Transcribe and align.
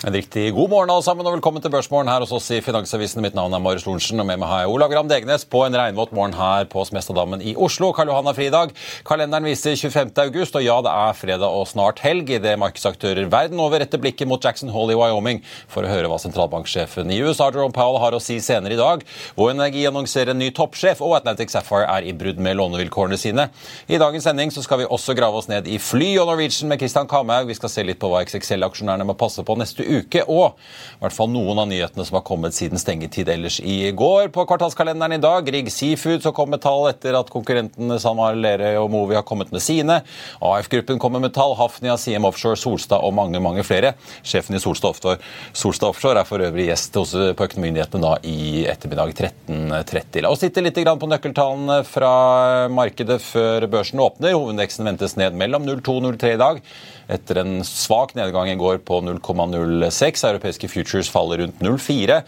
En 0.00 0.14
riktig 0.16 0.54
god 0.56 0.70
morgen 0.72 0.88
alle 0.88 1.04
sammen, 1.04 1.26
og 1.28 1.34
velkommen 1.34 1.60
til 1.60 1.68
Børsmorgen 1.74 2.08
her 2.08 2.22
hos 2.24 2.30
oss 2.32 2.46
i 2.56 2.62
Finansavisen. 2.64 3.20
Mitt 3.20 3.34
navn 3.36 3.52
er 3.52 3.60
Marius 3.60 3.82
Lorentzen, 3.84 4.22
og 4.22 4.24
med 4.24 4.38
meg 4.40 4.48
har 4.48 4.62
jeg 4.62 4.70
Olav 4.72 4.88
Gram 4.88 5.08
Degnes 5.10 5.42
på 5.44 5.60
en 5.66 5.74
regnvåt 5.76 6.14
morgen 6.16 6.32
her 6.38 6.64
på 6.72 6.80
Smestadammen 6.88 7.42
i 7.44 7.52
Oslo. 7.52 7.90
Karl 7.92 8.08
Johan 8.08 8.30
har 8.30 8.38
fridag. 8.38 8.72
Kalenderen 9.04 9.44
viser 9.44 9.76
25. 9.76 10.14
august, 10.24 10.56
og 10.56 10.64
ja, 10.64 10.78
det 10.86 10.94
er 11.02 11.18
fredag 11.18 11.52
og 11.52 11.66
snart 11.68 12.00
helg 12.00 12.32
idet 12.32 12.54
markedsaktører 12.62 13.28
verden 13.28 13.60
over 13.60 13.84
retter 13.84 14.00
blikket 14.00 14.30
mot 14.30 14.40
Jackson 14.40 14.72
Hole 14.72 14.94
i 14.94 14.96
Wyoming 14.96 15.42
for 15.68 15.84
å 15.84 15.92
høre 15.92 16.08
hva 16.08 16.16
sentralbanksjefen 16.24 17.12
i 17.12 17.20
USA, 17.20 17.50
Jerome 17.52 17.76
Powell, 17.76 18.00
har 18.00 18.16
å 18.16 18.22
si 18.24 18.38
senere 18.40 18.78
i 18.78 18.80
dag. 18.80 19.04
Vår 19.36 19.52
Energi 19.52 19.84
annonserer 19.92 20.32
en 20.32 20.40
ny 20.40 20.48
toppsjef, 20.56 21.04
og 21.04 21.18
Atlantic 21.18 21.52
Sapphire 21.52 21.84
er 21.98 22.08
i 22.08 22.16
brudd 22.16 22.40
med 22.40 22.56
lånevilkårene 22.56 23.20
sine. 23.20 23.50
I 23.84 24.00
dagens 24.00 24.30
sending 24.30 24.56
så 24.56 24.64
skal 24.64 24.80
vi 24.80 24.88
også 24.88 25.18
grave 25.20 25.44
oss 25.44 25.52
ned 25.52 25.68
i 25.68 25.76
fly 25.76 26.14
og 26.24 26.32
Norwegian 26.32 26.72
med 26.72 26.80
Christian 26.80 27.12
Kamhaug. 27.12 27.52
Vi 27.52 27.60
skal 27.60 27.76
se 27.76 27.84
litt 27.84 28.00
på 28.00 28.08
hva 28.08 28.24
XXL-aksjonærene 28.24 29.04
må 29.12 29.20
passe 29.20 29.44
på 29.44 29.60
neste 29.60 29.89
uke, 29.89 29.89
og 29.90 30.56
i 31.00 31.02
hvert 31.02 31.16
fall 31.16 31.30
noen 31.32 31.58
av 31.62 31.68
nyhetene 31.70 32.04
som 32.06 32.18
har 32.18 32.24
kommet 32.26 32.56
siden 32.56 32.80
stengetid 32.80 33.28
ellers 33.32 33.58
i 33.60 33.90
går. 33.96 34.28
På 34.34 34.44
kvartalskalenderen 34.48 35.16
i 35.16 35.20
dag, 35.22 35.46
Grieg 35.46 35.70
Seafood 35.72 36.24
så 36.24 36.32
kom 36.36 36.52
med 36.52 36.62
tall 36.64 36.90
etter 36.90 37.16
at 37.18 37.30
konkurrentene 37.32 37.98
SalMar 38.00 38.38
Lerøy 38.38 38.78
og 38.82 38.90
Movi 38.92 39.16
har 39.18 39.26
kommet 39.26 39.52
med 39.54 39.64
sine. 39.64 40.00
AF-gruppen 40.44 41.00
kommer 41.02 41.22
med 41.22 41.34
tall, 41.36 41.56
Hafnia, 41.58 41.96
CM 42.00 42.28
Offshore, 42.28 42.58
Solstad 42.60 43.04
og 43.06 43.14
mange 43.16 43.40
mange 43.42 43.64
flere. 43.66 43.94
Sjefen 44.22 44.58
i 44.58 44.62
Solstad 44.62 44.92
Offshore, 44.92 45.18
Solstad 45.56 45.90
Offshore 45.90 46.22
er 46.22 46.28
for 46.28 46.44
øvrig 46.44 46.68
gjest 46.70 47.00
hos, 47.00 47.16
på 47.16 47.48
Økonomimyndighetene 47.48 48.04
da 48.04 48.14
i 48.26 48.64
ettermiddag 48.70 49.14
13.30. 49.16 50.22
La 50.24 50.32
oss 50.32 50.44
titte 50.44 50.64
litt 50.64 50.78
på 50.80 51.10
nøkkeltallene 51.10 51.80
fra 51.88 52.14
markedet 52.72 53.20
før 53.24 53.66
børsen 53.70 54.00
åpner. 54.02 54.36
Hovedveksten 54.36 54.88
ventes 54.88 55.16
ned 55.20 55.36
mellom 55.38 55.66
0,2 55.68 55.96
og 55.96 56.08
0,3 56.12 56.34
i 56.34 56.40
dag 56.40 56.64
etter 57.10 57.40
en 57.42 57.60
svak 57.66 58.14
nedgang 58.18 58.50
i 58.50 58.58
går 58.60 58.80
på 58.86 59.00
0,06. 59.04 60.24
Europeiske 60.30 60.70
futures 60.70 61.10
faller 61.10 61.42
rundt 61.42 61.60
0,4 61.64 62.20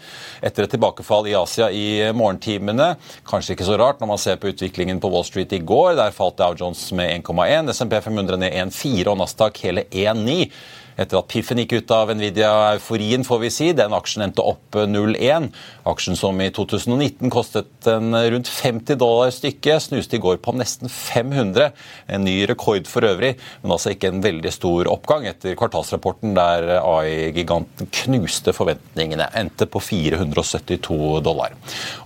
etter 0.43 0.65
et 0.65 0.75
tilbakefall 0.75 1.29
i 1.31 1.35
Asia 1.39 1.69
i 1.71 1.87
morgentimene. 2.15 2.93
Kanskje 3.29 3.55
ikke 3.55 3.67
så 3.69 3.79
rart 3.79 4.03
når 4.03 4.13
man 4.13 4.21
ser 4.21 4.39
på 4.41 4.51
utviklingen 4.51 5.01
på 5.03 5.11
Wall 5.13 5.27
Street 5.27 5.55
i 5.55 5.63
går. 5.63 5.95
Der 5.99 6.15
falt 6.15 6.39
Dow 6.41 6.55
Jones 6.59 6.85
med 6.95 7.11
1,1, 7.23 7.71
SMP 7.73 7.99
500 8.03 8.41
ned 8.43 8.55
1,4 8.67 9.11
og 9.13 9.19
Nasdaq 9.23 9.63
hele 9.65 9.87
1,9 9.89 10.51
etter 10.97 11.19
at 11.19 11.29
piffen 11.31 11.59
gikk 11.61 11.77
ut 11.79 11.93
av 11.95 12.11
Nvidia-euforien, 12.13 13.23
får 13.25 13.39
vi 13.43 13.51
si. 13.53 13.69
Den 13.77 13.95
aksjen 13.95 14.25
endte 14.27 14.43
opp 14.45 14.77
0,1. 14.77 15.49
Aksjen 15.89 16.17
som 16.19 16.39
i 16.41 16.49
2019 16.53 17.31
kostet 17.33 17.87
en 17.89 18.13
rundt 18.13 18.49
50 18.51 18.99
dollar 19.01 19.31
stykket, 19.33 19.87
snuste 19.87 20.17
i 20.17 20.21
går 20.23 20.39
på 20.43 20.53
nesten 20.55 20.91
500. 20.91 21.71
En 22.13 22.25
ny 22.25 22.35
rekord 22.49 22.87
for 22.89 23.05
øvrig, 23.07 23.33
men 23.63 23.73
altså 23.75 23.93
ikke 23.93 24.11
en 24.13 24.23
veldig 24.23 24.53
stor 24.53 24.89
oppgang 24.91 25.27
etter 25.29 25.57
kvartalsrapporten 25.59 26.35
der 26.37 26.77
AI-giganten 26.79 27.89
knuste 28.03 28.53
forventningene. 28.55 29.29
Endte 29.39 29.67
på 29.69 29.81
472 29.83 31.19
dollar. 31.25 31.55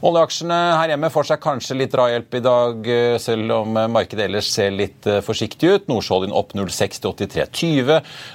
Oljeaksjene 0.06 0.60
her 0.78 0.94
hjemme 0.94 1.12
får 1.14 1.32
seg 1.32 1.44
kanskje 1.44 1.80
litt 1.82 1.94
drahjelp 1.96 2.40
i 2.40 2.44
dag, 2.46 2.92
selv 3.22 3.58
om 3.60 3.78
markedet 3.94 4.28
ellers 4.28 4.50
ser 4.54 4.74
litt 4.76 5.08
forsiktig 5.26 5.74
ut. 5.74 5.88
Nordsjøoljen 5.92 6.36
opp 6.36 6.54
0,6 6.58 7.02
til 7.04 7.14
83,20. 7.28 7.92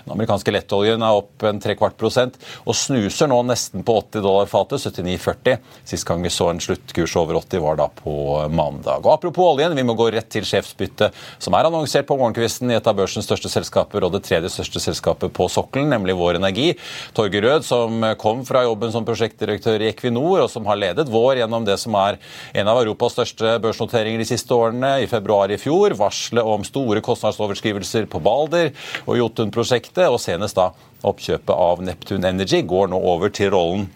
Den 0.07 0.15
amerikanske 0.17 0.42
lettoljen 0.51 1.03
er 1.07 1.21
opp 1.21 1.47
en 1.47 1.61
trekvart 1.63 1.95
prosent 2.01 2.35
og 2.67 2.75
snuser 2.75 3.31
nå 3.31 3.39
nesten 3.47 3.85
på 3.87 3.95
80 4.01 4.25
dollar 4.27 4.51
fatet. 4.51 4.83
79,40. 4.83 5.61
Sist 5.87 6.07
gang 6.09 6.23
vi 6.25 6.31
så 6.33 6.49
en 6.51 6.61
sluttkurs 6.63 7.15
over 7.21 7.39
80 7.39 7.63
var 7.63 7.79
da 7.79 7.87
på 7.87 8.15
mandag. 8.51 9.05
Og 9.07 9.13
Apropos 9.15 9.53
oljen, 9.53 9.77
vi 9.77 9.85
må 9.87 9.95
gå 9.95 10.09
rett 10.11 10.31
til 10.33 10.47
sjefsbyttet, 10.49 11.15
som 11.43 11.55
er 11.55 11.69
annonsert 11.69 12.09
på 12.09 12.17
morgenkvisten 12.19 12.73
i 12.73 12.77
et 12.79 12.89
av 12.89 12.97
børsens 12.99 13.29
største 13.29 13.51
selskaper 13.53 14.03
og 14.03 14.17
det 14.17 14.25
tredje 14.27 14.51
største 14.51 14.83
selskapet 14.83 15.33
på 15.37 15.47
sokkelen, 15.53 15.91
nemlig 15.93 16.17
Vår 16.19 16.41
Energi. 16.41 16.73
Torgeir 17.15 17.47
Rød, 17.47 17.67
som 17.69 18.03
kom 18.19 18.43
fra 18.49 18.65
jobben 18.67 18.93
som 18.95 19.07
prosjektdirektør 19.07 19.83
i 19.83 19.91
Equinor, 19.93 20.45
og 20.45 20.51
som 20.51 20.67
har 20.71 20.81
ledet 20.81 21.11
Vår 21.13 21.43
gjennom 21.43 21.67
det 21.69 21.79
som 21.83 21.95
er 22.01 22.19
en 22.59 22.71
av 22.71 22.81
Europas 22.83 23.17
største 23.17 23.57
børsnoteringer 23.63 24.23
de 24.23 24.29
siste 24.29 24.55
årene. 24.57 24.95
I 25.03 25.11
februar 25.11 25.53
i 25.53 25.61
fjor 25.61 25.97
varselet 25.99 26.47
om 26.47 26.65
store 26.67 27.03
kostnadsoverskrivelser 27.05 28.09
på 28.11 28.23
Balder 28.23 28.73
og 29.05 29.19
Jotun-prosjektet, 29.19 30.07
og 30.09 30.21
senest 30.33 30.59
da 30.59 30.73
oppkjøpet 31.07 31.57
av 31.57 31.83
Neptune 31.85 32.35
Energy 32.35 32.63
går 32.67 32.93
nå 32.93 33.01
over 33.15 33.33
til 33.35 33.53
rollen 33.55 33.91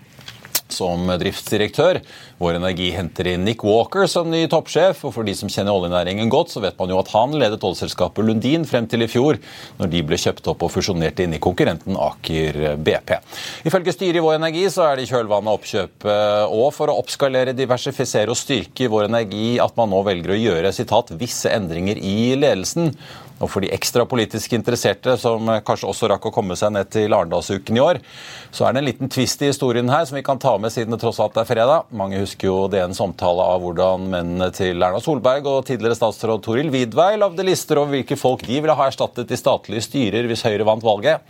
som 0.72 1.06
driftsdirektør. 1.20 2.00
Vår 2.42 2.58
Energi 2.58 2.88
henter 2.94 3.28
inn 3.30 3.44
Nick 3.46 3.62
Walker 3.64 4.06
som 4.10 4.28
ny 4.30 4.42
toppsjef. 4.50 5.04
og 5.06 5.14
For 5.14 5.26
de 5.26 5.34
som 5.38 5.50
kjenner 5.52 5.76
oljenæringen 5.76 6.30
godt, 6.32 6.52
så 6.52 6.62
vet 6.64 6.78
man 6.80 6.90
jo 6.92 6.98
at 7.00 7.12
han 7.14 7.36
ledet 7.38 7.62
oljeselskapet 7.64 8.26
Lundin 8.26 8.66
frem 8.68 8.88
til 8.90 9.04
i 9.06 9.10
fjor, 9.10 9.38
når 9.78 9.92
de 9.92 10.02
ble 10.06 10.18
kjøpt 10.20 10.50
opp 10.52 10.64
og 10.66 10.72
fusjonert 10.74 11.22
inn 11.22 11.36
i 11.36 11.42
konkurrenten 11.42 11.96
Aker 11.96 12.76
BP. 12.82 13.14
Ifølge 13.70 13.94
styret 13.94 14.20
i 14.20 14.24
Vår 14.24 14.40
Energi 14.40 14.66
så 14.72 14.88
er 14.88 14.98
det 14.98 15.06
i 15.06 15.12
kjølvannet 15.12 15.52
av 15.52 15.60
oppkjøpet 15.60 16.56
og 16.56 16.68
for 16.74 16.92
å 16.92 16.98
oppskalere, 17.00 17.56
diversifisere 17.56 18.32
og 18.32 18.40
styrke 18.40 18.90
Vår 18.92 19.08
Energi 19.10 19.56
at 19.62 19.78
man 19.78 19.92
nå 19.94 20.02
velger 20.06 20.34
å 20.34 20.40
gjøre 20.40 20.74
sitat, 20.74 21.14
visse 21.20 21.52
endringer 21.52 22.00
i 22.00 22.34
ledelsen. 22.38 22.92
Og 23.36 23.50
for 23.52 23.64
de 23.64 23.70
ekstra 23.74 24.06
politisk 24.08 24.54
interesserte, 24.56 25.16
som 25.20 25.50
kanskje 25.66 25.90
også 25.90 26.08
rakk 26.08 26.28
å 26.28 26.32
komme 26.32 26.56
seg 26.56 26.72
ned 26.72 26.88
til 26.92 27.12
Arendalsuken 27.12 27.76
i 27.76 27.82
år, 27.82 28.00
så 28.54 28.64
er 28.64 28.72
det 28.72 28.80
en 28.80 28.88
liten 28.88 29.12
twist 29.12 29.42
i 29.44 29.50
historien 29.50 29.90
her 29.92 30.06
som 30.08 30.16
vi 30.16 30.24
kan 30.24 30.40
ta 30.40 30.54
med 30.60 30.72
siden 30.72 30.94
det 30.94 31.00
tross 31.02 31.20
alt 31.20 31.36
er 31.36 31.48
fredag. 31.48 31.90
Mange 31.96 32.22
husker 32.22 32.48
jo 32.48 32.56
DNs 32.72 33.02
omtale 33.04 33.44
av 33.44 33.60
hvordan 33.64 34.08
mennene 34.14 34.48
til 34.56 34.80
Erna 34.80 35.02
Solberg 35.04 35.48
og 35.52 35.66
tidligere 35.68 35.98
statsråd 35.98 36.44
Toril 36.46 36.72
Vidvei 36.72 37.12
lagde 37.20 37.44
lister 37.44 37.82
over 37.82 37.98
hvilke 37.98 38.16
folk 38.20 38.46
de 38.46 38.62
ville 38.62 38.78
ha 38.78 38.88
erstattet 38.88 39.32
i 39.32 39.40
statlige 39.40 39.84
styrer 39.84 40.30
hvis 40.30 40.46
Høyre 40.46 40.68
vant 40.68 40.86
valget. 40.86 41.24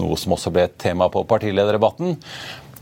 Noe 0.00 0.16
som 0.20 0.32
også 0.36 0.54
ble 0.54 0.66
et 0.70 0.78
tema 0.80 1.10
på 1.12 1.26
partilederdebatten. 1.28 2.16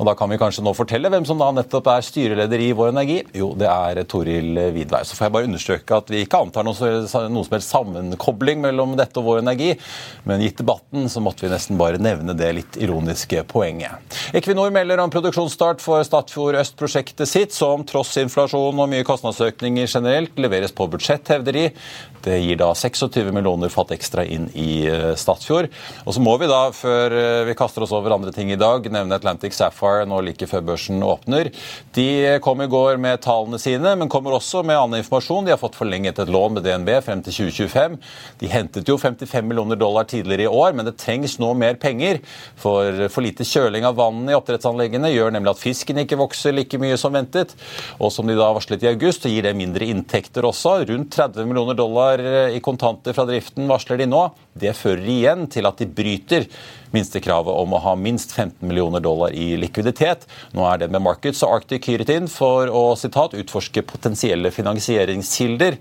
Og 0.00 0.06
Da 0.08 0.14
kan 0.16 0.30
vi 0.32 0.38
kanskje 0.40 0.62
nå 0.64 0.72
fortelle 0.72 1.10
hvem 1.12 1.26
som 1.28 1.36
da 1.36 1.50
nettopp 1.52 1.90
er 1.92 2.04
styreleder 2.06 2.62
i 2.64 2.70
Vår 2.72 2.88
Energi. 2.88 3.18
Jo, 3.36 3.50
det 3.58 3.66
er 3.68 3.98
Toril 4.08 4.56
Vidvei. 4.72 5.02
Så 5.04 5.12
får 5.12 5.26
jeg 5.26 5.34
bare 5.34 5.48
understreke 5.50 5.98
at 5.98 6.08
vi 6.08 6.22
ikke 6.24 6.40
antar 6.40 6.64
noe, 6.64 6.72
noe 7.28 7.44
som 7.44 7.52
helst 7.52 7.74
sammenkobling 7.74 8.62
mellom 8.64 8.94
dette 8.96 9.20
og 9.20 9.26
Vår 9.28 9.42
Energi, 9.42 9.74
men 10.24 10.40
gitt 10.40 10.62
debatten 10.62 11.04
så 11.12 11.20
måtte 11.20 11.44
vi 11.44 11.50
nesten 11.52 11.76
bare 11.76 12.00
nevne 12.00 12.32
det 12.38 12.48
litt 12.56 12.78
ironiske 12.80 13.42
poenget. 13.50 14.16
Equinor 14.32 14.72
melder 14.72 15.02
om 15.04 15.12
produksjonsstart 15.12 15.84
for 15.84 16.00
Statfjord 16.08 16.56
Øst-prosjektet 16.62 17.28
sitt, 17.28 17.52
som 17.52 17.84
tross 17.84 18.14
inflasjon 18.22 18.80
og 18.80 18.88
mye 18.88 19.04
kostnadsøkninger 19.04 19.84
generelt 19.84 20.40
leveres 20.40 20.72
på 20.72 20.88
budsjett, 20.94 21.28
hevder 21.28 21.58
de. 21.58 21.66
Det 22.24 22.40
gir 22.40 22.56
da 22.60 22.70
26 22.76 23.28
millioner 23.36 23.68
fatt 23.72 23.92
ekstra 23.92 24.24
inn 24.24 24.48
i 24.56 24.88
Statfjord. 25.20 25.68
Og 26.06 26.16
så 26.16 26.24
må 26.24 26.38
vi 26.40 26.48
da, 26.48 26.62
før 26.72 27.20
vi 27.48 27.58
kaster 27.60 27.84
oss 27.84 27.92
over 27.96 28.16
andre 28.16 28.32
ting 28.32 28.48
i 28.52 28.60
dag, 28.60 28.88
nevne 28.88 29.20
Atlantic 29.20 29.56
Sapphire 29.56 29.89
Sapphire 29.90 30.08
nå 30.08 30.20
like 30.24 30.46
før 30.48 30.62
børsen 30.64 31.02
åpner. 31.02 31.50
De 31.94 32.38
kom 32.42 32.60
i 32.62 32.68
går 32.70 32.98
med 33.00 33.20
tallene 33.24 33.58
sine, 33.60 33.94
men 33.98 34.10
kommer 34.10 34.34
også 34.36 34.62
med 34.66 34.78
annen 34.78 35.00
informasjon. 35.00 35.46
De 35.46 35.52
har 35.54 35.60
fått 35.60 35.78
forlenget 35.78 36.18
et 36.18 36.30
lån 36.30 36.56
med 36.56 36.64
DNB 36.64 36.90
frem 37.04 37.22
til 37.24 37.50
2025. 37.50 37.96
De 38.40 38.50
hentet 38.50 38.88
jo 38.88 38.98
55 39.00 39.46
millioner 39.46 39.78
dollar 39.80 40.06
tidligere 40.10 40.46
i 40.46 40.50
år, 40.50 40.74
men 40.76 40.86
det 40.86 40.96
trengs 41.00 41.38
nå 41.42 41.52
mer 41.58 41.78
penger. 41.80 42.20
For 42.60 43.08
for 43.10 43.24
lite 43.24 43.46
kjøling 43.46 43.86
av 43.88 43.98
vann 43.98 44.28
i 44.28 44.36
oppdrettsanleggene 44.36 45.10
gjør 45.12 45.34
nemlig 45.34 45.54
at 45.54 45.62
fisken 45.62 46.02
ikke 46.02 46.20
vokser 46.20 46.54
like 46.54 46.80
mye 46.80 46.98
som 47.00 47.14
ventet. 47.16 47.56
Og 47.98 48.12
som 48.14 48.28
de 48.28 48.38
da 48.38 48.50
varslet 48.54 48.84
i 48.86 48.92
august, 48.92 49.26
gir 49.26 49.46
det 49.46 49.56
mindre 49.58 49.88
inntekter 49.90 50.46
også. 50.46 50.80
Rundt 50.90 51.12
30 51.16 51.48
millioner 51.48 51.78
dollar 51.78 52.22
i 52.50 52.62
kontanter 52.64 53.16
fra 53.16 53.26
driften 53.28 53.68
varsler 53.70 54.00
de 54.00 54.10
nå. 54.10 54.28
Det 54.60 54.74
fører 54.76 55.06
igjen 55.08 55.46
til 55.50 55.66
at 55.68 55.80
de 55.80 55.86
bryter 55.86 56.46
minstekravet 56.94 57.54
om 57.62 57.74
å 57.76 57.82
ha 57.84 57.96
minst 57.98 58.32
15 58.36 58.66
millioner 58.66 59.02
dollar 59.04 59.34
i 59.36 59.52
likviditet. 59.60 60.26
Nå 60.56 60.64
er 60.68 60.82
det 60.82 60.90
med 60.92 61.04
Markets 61.04 61.42
og 61.46 61.60
Arctic 61.60 61.88
hyret 61.90 62.12
inn 62.14 62.30
for 62.30 62.70
å 62.70 62.84
citat, 62.98 63.36
utforske 63.38 63.84
potensielle 63.86 64.52
finansieringskilder. 64.54 65.78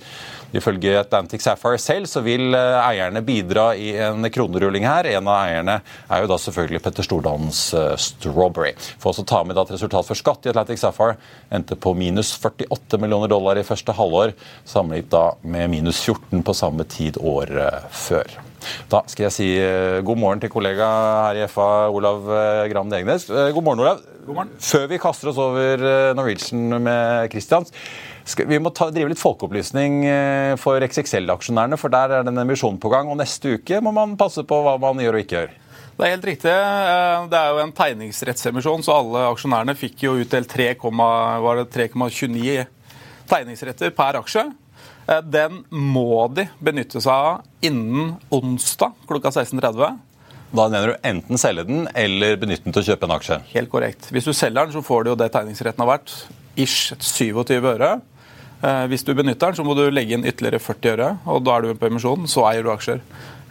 Ifølge 0.51 0.95
Atlantic 0.97 1.43
Sapphire 1.45 1.77
selv 1.81 2.09
så 2.09 2.23
vil 2.25 2.55
eh, 2.57 2.77
eierne 2.81 3.21
bidra 3.25 3.69
i 3.77 3.91
en 4.01 4.25
kronerulling 4.33 4.87
her. 4.87 5.05
En 5.11 5.29
av 5.29 5.43
eierne 5.43 5.77
er 6.09 6.23
jo 6.23 6.31
da 6.31 6.39
selvfølgelig 6.41 6.81
Petter 6.87 7.05
Stordalens 7.05 7.61
eh, 7.77 7.93
Strawberry. 8.01 8.73
Får 9.01 9.13
også 9.13 9.27
ta 9.29 9.43
med 9.45 9.61
at 9.61 9.75
resultat 9.75 10.09
for 10.09 10.17
skatt 10.17 10.49
i 10.49 10.53
Atlantic 10.53 10.81
Sapphire 10.81 11.19
endte 11.53 11.77
på 11.77 11.93
minus 11.97 12.33
48 12.39 13.01
millioner 13.01 13.29
dollar 13.29 13.61
i 13.61 13.67
første 13.67 13.93
halvår, 13.93 14.33
sammenlignet 14.65 15.13
da 15.13 15.25
med 15.45 15.69
minus 15.77 16.01
14 16.01 16.41
på 16.45 16.57
samme 16.57 16.85
tid 16.89 17.21
året 17.21 17.85
før. 17.93 18.48
Da 18.89 19.03
skal 19.09 19.23
jeg 19.27 19.33
si 19.35 19.47
eh, 19.61 19.99
god 20.05 20.17
morgen 20.19 20.41
til 20.43 20.51
kollega 20.51 20.85
her 21.29 21.35
i 21.41 21.47
FA, 21.51 21.67
Olav 21.93 22.19
eh, 22.33 22.67
Gram 22.71 22.89
Degnes. 22.91 23.23
Eh, 23.29 23.51
god 23.55 23.63
morgen, 23.65 23.79
Olav. 23.85 23.97
God 24.25 24.35
morgen. 24.35 24.51
Før 24.63 24.85
vi 24.91 24.97
kaster 25.01 25.27
oss 25.31 25.39
over 25.41 25.63
Norwegian 26.17 26.63
med 26.83 27.01
Christians, 27.33 27.69
vi 28.45 28.59
må 28.61 28.69
ta, 28.75 28.85
drive 28.93 29.09
litt 29.09 29.21
folkeopplysning 29.21 29.93
for 30.61 30.77
XXL-aksjonærene, 30.85 31.77
for 31.81 31.89
der 31.89 32.07
er 32.13 32.19
det 32.21 32.29
en 32.29 32.43
emisjon 32.43 32.77
på 32.81 32.89
gang. 32.93 33.05
Og 33.09 33.17
neste 33.17 33.55
uke 33.57 33.75
må 33.81 33.91
man 33.95 34.17
passe 34.19 34.41
på 34.45 34.55
hva 34.65 34.73
man 34.83 35.01
gjør 35.01 35.15
og 35.17 35.21
ikke 35.23 35.37
gjør. 35.39 35.51
Det 35.97 36.03
er 36.05 36.13
helt 36.13 36.29
riktig. 36.29 36.53
Det 37.31 37.37
er 37.39 37.47
jo 37.49 37.63
en 37.63 37.75
tegningsrettsemisjon, 37.75 38.83
så 38.85 38.91
alle 38.99 39.19
aksjonærene 39.31 39.75
fikk 39.75 39.97
jo 40.05 40.11
utdelt 40.21 40.49
3,29 40.53 42.65
tegningsretter 43.29 43.89
per 43.97 44.13
aksje. 44.21 44.43
Eh, 45.09 45.23
den 45.25 45.63
må 45.73 46.27
de 46.33 46.45
benytte 46.61 47.01
seg 47.01 47.13
av 47.13 47.65
innen 47.65 48.13
onsdag 48.33 48.93
klokka 49.09 49.31
16.30. 49.33 49.97
Da 50.49 50.65
mener 50.69 50.93
du 50.93 51.05
enten 51.05 51.37
selge 51.41 51.65
den 51.67 51.87
eller 51.97 52.37
benytte 52.41 52.65
den 52.65 52.75
til 52.75 52.83
å 52.83 52.87
kjøpe 52.91 53.05
en 53.05 53.15
aksje? 53.17 53.39
Helt 53.53 53.69
korrekt. 53.73 54.09
Hvis 54.13 54.29
du 54.29 54.33
selger 54.33 54.65
den, 54.65 54.73
så 54.73 54.85
får 54.85 55.05
du 55.05 55.11
jo 55.11 55.19
det 55.19 55.29
tegningsretten 55.33 55.85
har 55.85 55.91
vært, 55.97 56.13
ish 56.59 56.95
27 56.97 57.69
øre. 57.73 57.91
Eh, 58.59 58.85
hvis 58.91 59.05
du 59.05 59.13
benytter 59.15 59.51
den, 59.51 59.59
så 59.59 59.65
må 59.65 59.77
du 59.77 59.85
legge 59.93 60.17
inn 60.17 60.25
ytterligere 60.27 60.61
40 60.61 60.95
øre, 60.95 61.11
og 61.29 61.45
da 61.45 61.55
er 61.55 61.65
du 61.65 61.79
på 61.79 61.89
emisjon, 61.89 62.27
så 62.29 62.47
eier 62.49 62.65
du 62.65 62.73
aksjer. 62.73 63.01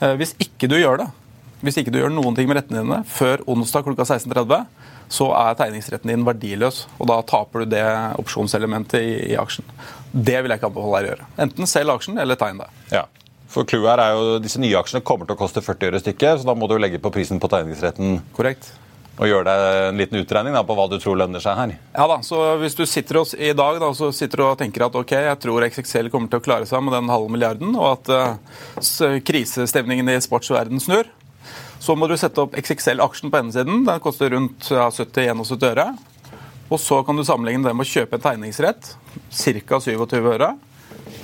Eh, 0.02 0.14
hvis 0.20 0.34
ikke 0.43 0.70
du 0.70 0.76
gjør 0.78 1.02
det, 1.04 1.08
hvis 1.62 1.81
ikke 1.81 1.94
du 1.94 1.99
gjør 2.02 2.12
noen 2.14 2.37
ting 2.37 2.50
med 2.50 2.61
rettene 2.61 2.84
dine 2.84 3.00
før 3.11 3.43
onsdag 3.50 3.87
klokka 3.87 4.06
16.30, 4.06 4.66
så 5.08 5.31
er 5.37 5.56
tegningsretten 5.58 6.12
din 6.12 6.26
verdiløs. 6.26 6.84
Og 6.99 7.08
da 7.10 7.20
taper 7.26 7.64
du 7.64 7.72
det 7.76 7.84
opsjonselementet 8.20 9.00
i, 9.00 9.14
i 9.32 9.38
aksjen. 9.40 9.66
Det 10.12 10.40
vil 10.43 10.52
jeg 10.52 10.60
ikke 10.60 10.70
anbefale 10.70 11.00
deg 11.00 11.08
å 11.08 11.14
gjøre. 11.14 11.31
Enten 11.44 11.70
selg 11.70 11.94
aksjen 11.94 12.20
eller 12.20 12.40
tegn 12.40 12.60
deg. 12.64 12.82
Ja. 12.94 13.06
For 13.49 13.64
clouet 13.69 13.88
her 13.94 14.02
er 14.02 14.16
jo 14.16 14.37
disse 14.44 14.60
nye 14.60 14.76
aksjene 14.76 15.05
kommer 15.05 15.28
til 15.28 15.38
å 15.38 15.40
koste 15.40 15.64
40 15.64 15.88
øre 15.88 16.02
stykket, 16.02 16.43
så 16.43 16.50
da 16.50 16.55
må 16.58 16.69
du 16.69 16.76
legge 16.76 17.00
på 17.00 17.12
prisen 17.14 17.40
på 17.40 17.49
tegningsretten. 17.52 18.20
Korrekt. 18.37 18.69
Og 19.19 19.26
gjøre 19.26 19.49
deg 19.49 19.88
en 19.88 19.99
liten 19.99 20.20
utregning 20.20 20.55
da, 20.55 20.62
på 20.62 20.76
hva 20.78 20.84
du 20.90 20.94
tror 21.02 21.16
lønner 21.19 21.43
seg 21.43 21.56
her. 21.58 21.72
Ja 21.96 22.06
da, 22.11 22.20
så 22.22 22.38
Hvis 22.61 22.76
du 22.78 22.84
sitter 22.87 23.19
oss 23.25 23.34
i 23.34 23.50
dag 23.56 23.81
da, 23.82 23.88
så 23.96 24.12
sitter 24.14 24.44
og 24.46 24.58
tenker 24.61 24.84
at 24.87 24.99
ok, 25.00 25.14
jeg 25.26 25.40
tror 25.43 25.66
XXL 25.66 26.11
kommer 26.12 26.31
til 26.31 26.38
å 26.38 26.44
klare 26.44 26.69
seg 26.70 26.84
med 26.87 26.94
den 26.94 27.11
halve 27.11 27.32
milliarden, 27.34 27.75
og 27.75 27.96
at 27.96 28.12
uh, 28.14 29.19
krisestemningen 29.26 30.12
i 30.12 30.20
sportsverden 30.22 30.78
snur, 30.82 31.11
så 31.78 31.94
må 31.96 32.08
du 32.10 32.16
sette 32.19 32.42
opp 32.42 32.56
XXL-aksjen 32.58 33.32
på 33.32 33.40
ene 33.40 33.54
siden. 33.54 33.84
Den 33.86 34.00
koster 34.02 34.32
rundt 34.34 34.70
ja, 34.72 34.88
70-71 34.90 35.69
øre. 35.70 35.86
Og 36.69 36.80
så 36.82 36.98
kan 37.06 37.16
du 37.16 37.25
sammenligne 37.25 37.64
det 37.64 37.76
med 37.76 37.86
å 37.86 37.88
kjøpe 37.88 38.19
en 38.19 38.25
tegningsrett, 38.25 38.90
ca. 39.32 39.78
27 39.80 40.19
øre, 40.20 40.50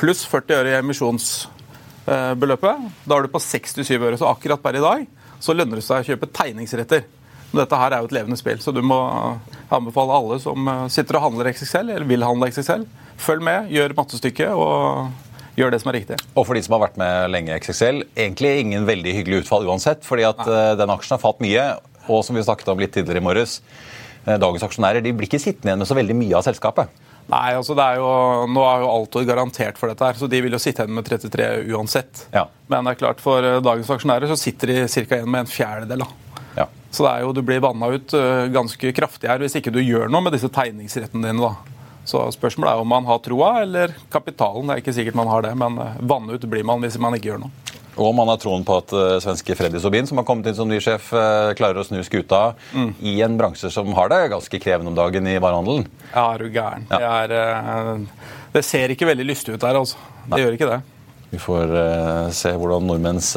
pluss 0.01 0.25
40 0.31 0.57
øre 0.57 0.73
i 0.73 0.79
emisjonsbeløpet. 0.79 2.87
Da 3.05 3.19
er 3.19 3.27
du 3.27 3.35
på 3.35 3.43
67 3.43 3.93
øre. 3.99 4.17
Så 4.21 4.31
akkurat 4.31 4.63
per 4.65 4.79
i 4.79 4.85
dag 4.85 5.05
så 5.45 5.57
lønner 5.57 5.81
det 5.81 5.85
seg 5.85 6.01
å 6.01 6.09
kjøpe 6.15 6.33
tegningsretter. 6.33 7.05
Dette 7.55 7.79
her 7.79 7.93
er 7.93 8.03
jo 8.03 8.09
et 8.09 8.17
levende 8.17 8.39
spill, 8.41 8.59
så 8.59 8.73
du 8.75 8.81
må 8.83 8.97
anbefale 9.71 10.17
alle 10.17 10.41
som 10.43 10.71
eh, 10.71 10.87
sitter 10.91 11.21
og 11.21 11.29
handler 11.29 11.53
XXL, 11.53 11.93
eller 11.93 12.09
vil 12.09 12.25
handle 12.27 12.49
XXL, 12.51 12.83
følg 13.21 13.45
med, 13.47 13.69
gjør 13.71 13.95
mattestykket 13.95 14.57
og 14.59 15.13
gjør 15.59 15.75
det 15.75 15.81
som 15.83 15.91
er 15.93 15.99
riktig. 16.01 16.19
Og 16.35 16.47
for 16.47 16.57
de 16.57 16.63
som 16.65 16.77
har 16.77 16.85
vært 16.87 17.01
med 17.01 17.33
lenge 17.33 17.55
i 17.55 17.63
XXL, 17.63 18.03
egentlig 18.17 18.53
ingen 18.63 18.87
veldig 18.89 19.17
hyggelig 19.19 19.45
utfall 19.45 19.67
uansett. 19.71 20.05
fordi 20.07 20.27
at 20.29 20.43
Nei. 20.43 20.55
Eh, 20.55 20.77
den 20.81 20.95
aksjen 20.95 21.17
har 21.17 21.23
falt 21.23 21.43
mye. 21.45 21.67
Og 22.09 22.25
som 22.27 22.37
vi 22.37 22.45
snakket 22.45 22.69
om 22.69 22.81
litt 22.83 22.93
tidligere 22.93 23.23
i 23.23 23.25
morges, 23.25 23.61
eh, 24.27 24.37
dagens 24.37 24.65
aksjonærer 24.67 25.03
de 25.03 25.13
blir 25.13 25.29
ikke 25.29 25.41
sittende 25.41 25.73
igjen 25.73 25.79
med 25.79 25.89
så 25.89 25.97
veldig 25.97 26.17
mye 26.17 26.37
av 26.37 26.45
selskapet. 26.45 26.89
Nei, 27.25 27.55
altså 27.57 27.73
det 27.73 27.81
er 27.81 27.97
jo, 27.97 28.09
Nå 28.53 28.61
er 28.69 28.83
jo 28.83 28.91
Altor 28.93 29.25
garantert 29.25 29.79
for 29.81 29.89
dette, 29.89 30.05
her, 30.05 30.13
så 30.13 30.29
de 30.29 30.43
vil 30.45 30.53
jo 30.53 30.61
sitte 30.61 30.85
igjen 30.85 30.93
med 30.93 31.07
33 31.09 31.47
uansett. 31.73 32.27
Ja. 32.35 32.49
Men 32.69 32.85
det 32.85 32.93
er 32.93 33.01
klart 33.07 33.23
for 33.25 33.41
eh, 33.41 33.63
dagens 33.65 33.89
aksjonærer 33.89 34.29
så 34.29 34.37
sitter 34.37 34.67
de 34.67 34.83
ca. 34.89 35.01
igjen 35.01 35.31
med 35.31 35.47
en 35.47 35.53
fjerdedel. 35.55 36.05
da. 36.05 36.43
Ja. 36.57 36.67
Så 36.91 37.07
det 37.07 37.15
er 37.15 37.25
jo, 37.25 37.33
du 37.33 37.43
blir 37.43 37.65
vanna 37.65 37.89
ut 37.91 38.13
ganske 38.55 38.93
kraftig 38.95 39.27
her 39.27 39.41
hvis 39.43 39.57
ikke 39.59 39.73
du 39.75 39.81
gjør 39.83 40.07
noe 40.13 40.23
med 40.23 40.37
disse 40.37 40.53
tegningsrettene 40.53 41.33
dine. 41.33 41.41
da. 41.41 41.74
Så 42.05 42.21
spørsmålet 42.37 42.75
er 42.75 42.83
om 42.85 42.89
man 42.89 43.07
har 43.09 43.23
troa 43.25 43.55
eller 43.63 43.95
kapitalen. 44.13 44.69
Det 44.69 44.77
er 44.77 44.85
ikke 44.85 44.97
sikkert 44.97 45.17
man 45.19 45.31
har 45.33 45.47
det, 45.47 45.55
men 45.57 45.81
vannet 46.05 46.37
ut 46.37 46.51
blir 46.53 46.67
man 46.67 46.85
hvis 46.85 47.01
man 47.01 47.17
ikke 47.17 47.33
gjør 47.33 47.47
noe. 47.47 47.65
Og 48.01 48.15
man 48.17 48.29
har 48.31 48.41
troen 48.43 48.65
på 48.67 48.79
at 48.81 48.93
uh, 48.95 49.17
svenske 49.23 49.55
Freddy 49.59 49.79
Sobin, 49.83 50.07
som 50.09 50.19
har 50.19 50.27
kommet 50.27 50.49
inn 50.51 50.57
som 50.59 50.71
ny 50.71 50.81
sjef, 50.83 51.13
uh, 51.15 51.53
klarer 51.59 51.79
å 51.79 51.87
snu 51.87 52.01
skuta 52.07 52.55
mm. 52.75 52.91
i 53.07 53.15
en 53.23 53.37
bransje 53.39 53.71
som 53.71 53.93
har 53.95 54.11
det 54.11 54.25
ganske 54.33 54.61
krevende 54.63 54.91
om 54.91 54.99
dagen 54.99 55.29
i 55.31 55.37
varehandelen. 55.39 55.87
Ja, 56.11 56.27
er 56.33 56.43
du 56.43 56.49
gæren. 56.49 56.89
Ja. 56.91 56.99
Det, 56.99 57.37
er, 57.37 57.63
uh, 57.95 58.35
det, 58.57 58.65
ser 58.67 58.95
ikke 58.95 59.09
veldig 59.13 59.29
lystig 59.31 59.55
ut 59.55 59.63
der, 59.63 59.79
altså. 59.79 60.03
Det 60.25 60.35
Nei. 60.35 60.43
gjør 60.43 60.59
ikke 60.59 60.73
det. 60.73 60.81
Vi 61.35 61.41
får 61.43 61.73
se 62.31 62.53
hvordan 62.55 62.85
nordmenns, 62.87 63.33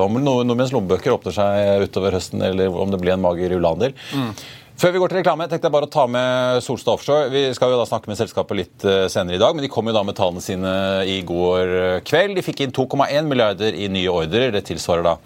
om 0.00 0.14
nordmenns 0.16 0.70
lommebøker 0.72 1.12
åpner 1.12 1.34
seg 1.36 1.82
utover 1.84 2.14
høsten, 2.16 2.40
eller 2.40 2.72
om 2.72 2.88
det 2.88 3.00
blir 3.02 3.12
en 3.12 3.20
mager 3.20 3.52
julehandel. 3.52 3.92
Mm. 4.16 4.30
Før 4.78 4.92
vi 4.94 5.00
går 5.02 5.10
til 5.10 5.18
reklame, 5.18 5.46
tenkte 5.50 5.66
jeg 5.66 5.74
bare 5.74 5.86
å 5.88 5.90
ta 5.90 6.04
med 6.06 6.60
Solstad 6.62 6.92
Offshore. 6.92 7.32
Vi 7.32 7.40
skal 7.56 7.72
jo 7.72 7.80
da 7.80 7.86
snakke 7.88 8.06
med 8.06 8.18
selskapet 8.20 8.58
litt 8.60 8.84
eh, 8.86 9.08
senere 9.10 9.34
i 9.34 9.40
dag, 9.42 9.56
men 9.56 9.64
de 9.64 9.70
kom 9.74 9.90
jo 9.90 9.94
da 9.96 10.04
med 10.06 10.14
tallene 10.14 10.38
sine 10.44 10.74
i 11.02 11.16
går 11.26 11.72
eh, 11.80 11.94
kveld. 12.06 12.36
De 12.38 12.44
fikk 12.46 12.62
inn 12.62 12.74
2,1 12.76 13.26
milliarder 13.26 13.74
i 13.74 13.88
nye 13.90 14.12
ordrer. 14.14 14.52
Det 14.54 14.62
tilsvarer 14.68 15.02
da 15.02 15.16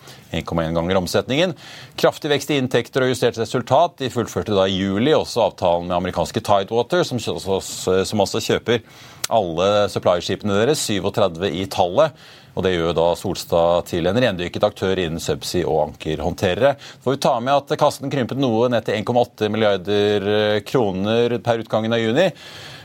1,1 0.41 0.73
ganger 0.79 1.03
omsetningen. 1.03 1.53
Kraftig 2.01 2.33
vekst 2.33 2.55
i 2.55 2.57
inntekter 2.63 3.05
og 3.05 3.13
justert 3.13 3.37
resultat. 3.43 3.99
De 4.01 4.09
fullførte 4.15 4.57
da 4.57 4.65
i 4.65 4.79
juli 4.87 5.13
også 5.13 5.45
avtalen 5.51 5.91
med 5.91 5.99
amerikanske 5.99 6.41
Tidewater, 6.41 7.05
som, 7.05 7.21
som 7.21 8.25
også 8.25 8.41
kjøper 8.49 8.81
alle 9.29 9.69
supply-skipene 9.93 10.63
deres, 10.63 10.81
37 10.89 11.53
i 11.53 11.69
tallet. 11.69 12.17
Og 12.53 12.67
Det 12.67 12.75
gjør 12.75 12.97
da 12.97 13.07
Solstad 13.17 13.87
til 13.89 14.09
en 14.09 14.19
rendyrket 14.21 14.67
aktør 14.67 15.01
innen 15.01 15.23
subsea 15.23 15.65
og 15.65 15.87
ankerhåndterere. 15.87 16.75
Får 17.05 17.17
vi 17.17 17.23
ta 17.25 17.39
med 17.41 17.55
at 17.55 17.79
kassen 17.81 18.13
krympet 18.13 18.41
noe 18.41 18.69
ned 18.73 18.85
til 18.85 18.99
1,8 19.01 19.49
milliarder 19.53 20.61
kroner 20.69 21.39
per 21.45 21.65
utgangen 21.65 21.97
av 21.97 22.03
juni. 22.03 22.29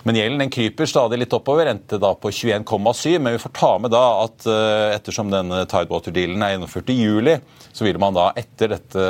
Men 0.08 0.16
gjelden 0.16 0.40
den 0.40 0.52
kryper 0.54 0.88
stadig 0.88 1.18
litt 1.20 1.34
oppover, 1.36 1.68
endte 1.68 1.98
da 2.00 2.14
på 2.16 2.32
21,7. 2.32 3.18
Men 3.20 3.36
vi 3.36 3.42
får 3.44 3.52
ta 3.58 3.72
med 3.84 3.92
da 3.92 4.04
at 4.22 4.46
uh, 4.48 4.94
ettersom 4.96 5.34
denne 5.34 5.66
Tidewater-dealen 5.68 6.46
er 6.46 6.54
gjennomført 6.54 6.92
i 6.94 6.96
juli, 6.96 7.34
så 7.76 7.84
vil 7.84 8.00
man 8.00 8.16
da 8.16 8.30
etter 8.40 8.72
dette 8.78 9.08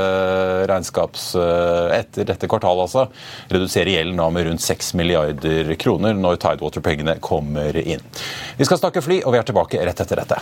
regnskaps... 0.72 1.30
Uh, 1.38 1.94
etter 1.98 2.26
dette 2.28 2.50
kvartalet 2.50 2.88
altså, 2.88 3.06
redusere 3.54 3.94
gjelden 3.94 4.18
da 4.18 4.28
med 4.34 4.50
rundt 4.50 4.66
6 4.66 4.96
milliarder 4.98 5.70
kroner 5.78 6.18
når 6.18 6.42
Tidewater-pengene 6.42 7.20
kommer 7.22 7.78
inn. 7.78 8.02
Vi 8.58 8.66
skal 8.66 8.82
snakke 8.82 9.06
fly, 9.06 9.22
og 9.22 9.38
vi 9.38 9.44
er 9.44 9.48
tilbake 9.48 9.86
rett 9.86 10.02
etter 10.02 10.26
dette. 10.26 10.42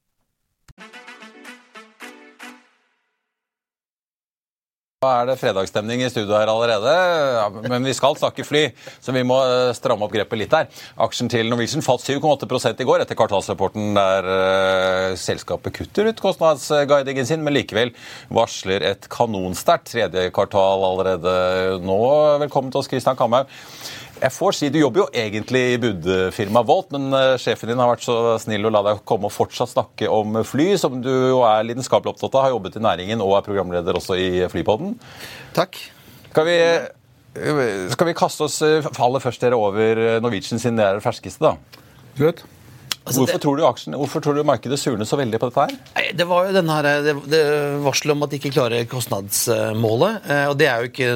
Da 5.01 5.15
er 5.17 5.31
det 5.31 5.39
fredagsstemning 5.41 6.03
i 6.05 6.07
studio 6.13 6.35
her 6.37 6.45
allerede, 6.51 6.91
men 7.65 7.87
vi 7.89 7.93
skal 7.97 8.13
snakke 8.19 8.43
fly, 8.45 8.67
så 9.01 9.09
vi 9.15 9.23
må 9.25 9.39
eh, 9.49 9.71
stramme 9.73 10.05
opp 10.05 10.11
grepet 10.13 10.37
litt 10.37 10.51
her. 10.53 10.67
Aksjen 11.01 11.31
til 11.33 11.49
Norwegian 11.49 11.81
falt 11.81 12.05
7,8 12.05 12.83
i 12.83 12.85
går 12.85 13.01
etter 13.01 13.17
kvartalsrapporten 13.17 13.97
der 13.97 14.29
uh, 14.29 15.15
selskapet 15.17 15.73
kutter 15.79 16.11
ut 16.11 16.21
kostnadsguidingen 16.21 17.25
sin, 17.25 17.41
men 17.41 17.57
likevel 17.57 17.95
varsler 18.29 18.85
et 18.91 19.09
kanonsterkt 19.09 19.89
tredje 19.95 20.27
kvartal 20.37 20.85
allerede 20.91 21.33
nå. 21.81 21.97
Velkommen 22.45 22.69
til 22.69 22.83
oss, 22.83 22.93
Christian 22.93 23.17
Kamhaug. 23.17 23.49
Jeg 24.21 24.33
får 24.35 24.53
si, 24.53 24.69
Du 24.69 24.77
jobber 24.77 25.03
jo 25.03 25.07
egentlig 25.17 25.61
i 25.73 25.79
budfirmaet 25.81 26.67
Volt, 26.69 26.91
men 26.93 27.09
uh, 27.15 27.37
sjefen 27.41 27.71
din 27.71 27.81
har 27.81 27.89
vært 27.89 28.05
så 28.05 28.37
snill 28.43 28.69
å 28.69 28.73
la 28.73 28.83
deg 28.85 29.03
komme 29.07 29.29
og 29.29 29.33
fortsatt 29.33 29.73
snakke 29.73 30.09
om 30.11 30.41
fly, 30.47 30.69
som 30.81 30.99
du 31.01 31.09
jo 31.09 31.41
er 31.47 31.65
lidenskapelig 31.65 32.13
opptatt 32.13 32.37
av, 32.37 32.45
har 32.45 32.55
jobbet 32.55 32.77
i 32.77 32.85
næringen 32.85 33.23
og 33.25 33.39
er 33.39 33.45
programleder 33.47 33.97
også 33.97 34.19
i 34.21 34.29
Flypodden. 34.51 34.93
Takk. 35.57 35.79
Skal 36.29 36.47
vi, 36.47 36.57
uh, 37.41 37.85
skal 37.95 38.11
vi 38.11 38.17
kaste 38.21 38.45
oss 38.45 38.61
uh, 38.61 38.91
aller 39.01 39.23
først 39.23 39.41
dere 39.41 39.57
over 39.57 40.05
Norwegian 40.21 40.61
siden 40.61 40.77
det 40.77 40.85
er 40.87 40.99
det 41.01 41.05
ferskeste, 41.07 41.41
da? 41.41 41.81
Good. 42.19 42.45
Altså, 43.01 43.23
hvorfor, 43.23 43.33
det, 43.33 43.41
tror 43.41 43.57
du 43.57 43.63
aksjen, 43.65 43.95
hvorfor 43.97 44.21
tror 44.21 44.35
du 44.37 44.43
markedet 44.45 44.77
surner 44.77 45.07
så 45.09 45.17
veldig 45.17 45.39
på 45.41 45.47
dette 45.49 45.63
her? 45.65 45.71
Nei, 45.95 46.03
det 46.13 46.27
var 46.29 46.45
jo 46.45 46.53
denne 46.53 46.75
her, 46.77 46.89
det, 47.01 47.15
det 47.33 47.41
varselet 47.81 48.13
om 48.13 48.27
at 48.27 48.33
de 48.33 48.37
ikke 48.37 48.53
klarer 48.53 48.85
kostnadsmålet. 48.91 50.27
Og 50.51 50.53
det 50.59 50.67
er 50.69 50.83
jo 50.83 50.91
ikke 50.91 51.09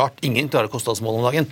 rart. 0.00 0.18
Ingen 0.26 0.50
klarer 0.50 0.72
kostnadsmålet 0.72 1.22
om 1.22 1.28
dagen. 1.28 1.46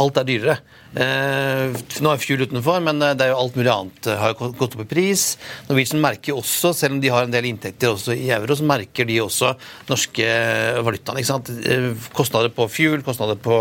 Alt 0.00 0.22
er 0.22 0.28
dyrere. 0.30 0.56
Eh, 0.96 1.74
nå 2.00 2.10
er 2.10 2.20
Fuel 2.22 2.46
utenfor, 2.48 2.80
men 2.84 3.02
eh, 3.04 3.12
det 3.18 3.26
er 3.26 3.32
jo 3.34 3.40
alt 3.42 3.56
mulig 3.58 3.70
annet 3.72 4.08
eh, 4.08 4.20
har 4.22 4.36
gått 4.38 4.76
opp 4.76 4.84
i 4.84 4.86
pris. 4.88 5.24
Norwegian 5.68 6.00
merker 6.00 6.38
også, 6.38 6.72
selv 6.76 6.96
om 6.96 7.02
de 7.02 7.10
har 7.12 7.26
en 7.26 7.34
del 7.34 7.48
inntekter 7.50 7.92
også 7.92 8.16
i 8.16 8.30
euro, 8.34 8.56
så 8.56 8.66
merker 8.68 9.08
de 9.08 9.18
også 9.20 9.52
norske 9.90 10.28
valutaen. 10.86 11.20
ikke 11.20 11.28
sant? 11.28 11.52
Kostnader 12.16 12.52
på 12.56 12.68
fuel, 12.72 13.04
kostnader 13.06 13.36
på 13.42 13.60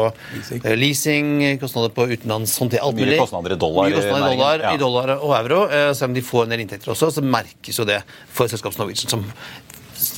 leasing, 0.80 1.60
kostnader 1.62 1.92
på 1.96 2.08
utenlandshåndtering, 2.14 2.86
alt 2.86 3.02
mulig. 3.02 3.18
Mye 3.18 3.26
kostnader 3.26 3.58
i 3.58 3.60
dollar, 3.66 3.92
Mye 3.92 4.00
kostnader 4.00 4.32
i 4.32 4.38
dollar, 4.38 4.64
ja. 4.64 4.74
i 4.74 4.82
dollar 4.86 5.14
og 5.18 5.36
euro. 5.42 5.62
Selv 5.92 6.12
om 6.12 6.18
de 6.18 6.26
får 6.26 6.48
en 6.48 6.56
del 6.56 6.64
inntekter 6.64 6.96
også, 6.96 7.12
så 7.18 7.26
merkes 7.26 7.82
jo 7.82 7.88
det 7.88 8.00
for 8.32 8.48
selskapet 8.52 8.80
Norwegian, 8.80 9.12
som 9.12 9.28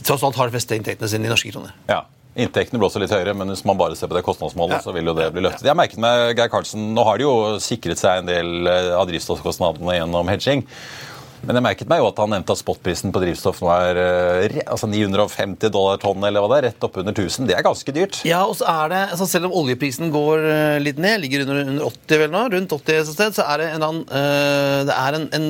tross 0.06 0.24
alt 0.24 0.38
har 0.38 0.50
de 0.50 0.58
fleste 0.58 0.78
inntektene 0.78 1.10
sine 1.10 1.26
i 1.26 1.34
norske 1.34 1.52
kroner. 1.56 1.74
Ja. 1.90 2.04
Inntektene 2.38 2.78
blir 2.78 2.86
også 2.92 3.02
litt 3.02 3.14
høyere, 3.14 3.34
men 3.34 3.50
hvis 3.50 3.66
man 3.66 3.78
bare 3.80 3.98
ser 3.98 4.10
på 4.10 4.14
det 4.14 4.22
kostnadsmålet, 4.28 4.78
ja. 4.78 4.86
så 4.86 4.94
vil 4.94 5.10
jo 5.10 5.16
det 5.18 5.32
bli 5.34 5.42
løftet. 5.42 5.66
Jeg 5.66 5.78
merket 5.78 6.02
meg, 6.02 6.36
Geir 6.38 6.52
Karlsen, 6.54 6.92
Nå 6.94 7.06
har 7.08 7.18
de 7.18 7.26
jo 7.26 7.36
sikret 7.64 8.02
seg 8.02 8.22
en 8.22 8.30
del 8.30 8.70
eh, 8.70 8.92
av 8.94 9.08
drivstoffkostnadene 9.10 9.98
gjennom 9.98 10.30
hedging. 10.30 10.62
Men 11.40 11.56
jeg 11.56 11.64
merket 11.64 11.90
meg 11.90 12.02
jo 12.02 12.10
at 12.10 12.18
han 12.20 12.34
nevnte 12.34 12.54
at 12.54 12.60
spotprisen 12.60 13.14
på 13.16 13.22
drivstoff 13.24 13.62
nå 13.64 13.72
er 13.74 14.00
eh, 14.04 14.58
altså 14.68 14.92
950 14.92 15.74
dollar 15.74 15.98
tonn, 16.04 16.22
eller 16.28 16.44
hva 16.44 16.52
det 16.52 16.60
er, 16.60 16.68
rett 16.70 16.86
oppunder 16.86 17.16
1000. 17.16 17.50
Det 17.50 17.58
er 17.58 17.66
ganske 17.66 17.96
dyrt. 17.96 18.22
Ja, 18.28 18.44
og 18.46 18.60
så 18.60 18.70
er 18.70 18.94
det, 18.94 19.04
altså 19.16 19.30
Selv 19.32 19.50
om 19.50 19.58
oljeprisen 19.64 20.14
går 20.14 20.46
eh, 20.54 20.80
litt 20.86 21.02
ned, 21.02 21.24
ligger 21.24 21.48
under, 21.48 21.64
under 21.66 21.90
80 21.90 22.24
vel 22.26 22.36
nå, 22.36 22.46
rundt 22.54 22.78
80 22.78 23.02
et 23.02 23.14
sted, 23.16 23.40
så 23.40 23.48
er 23.50 23.64
det 23.64 23.72
en, 23.74 23.88
annen, 23.90 24.06
det 24.86 25.00
er 25.00 25.18
en, 25.18 25.30
en 25.34 25.50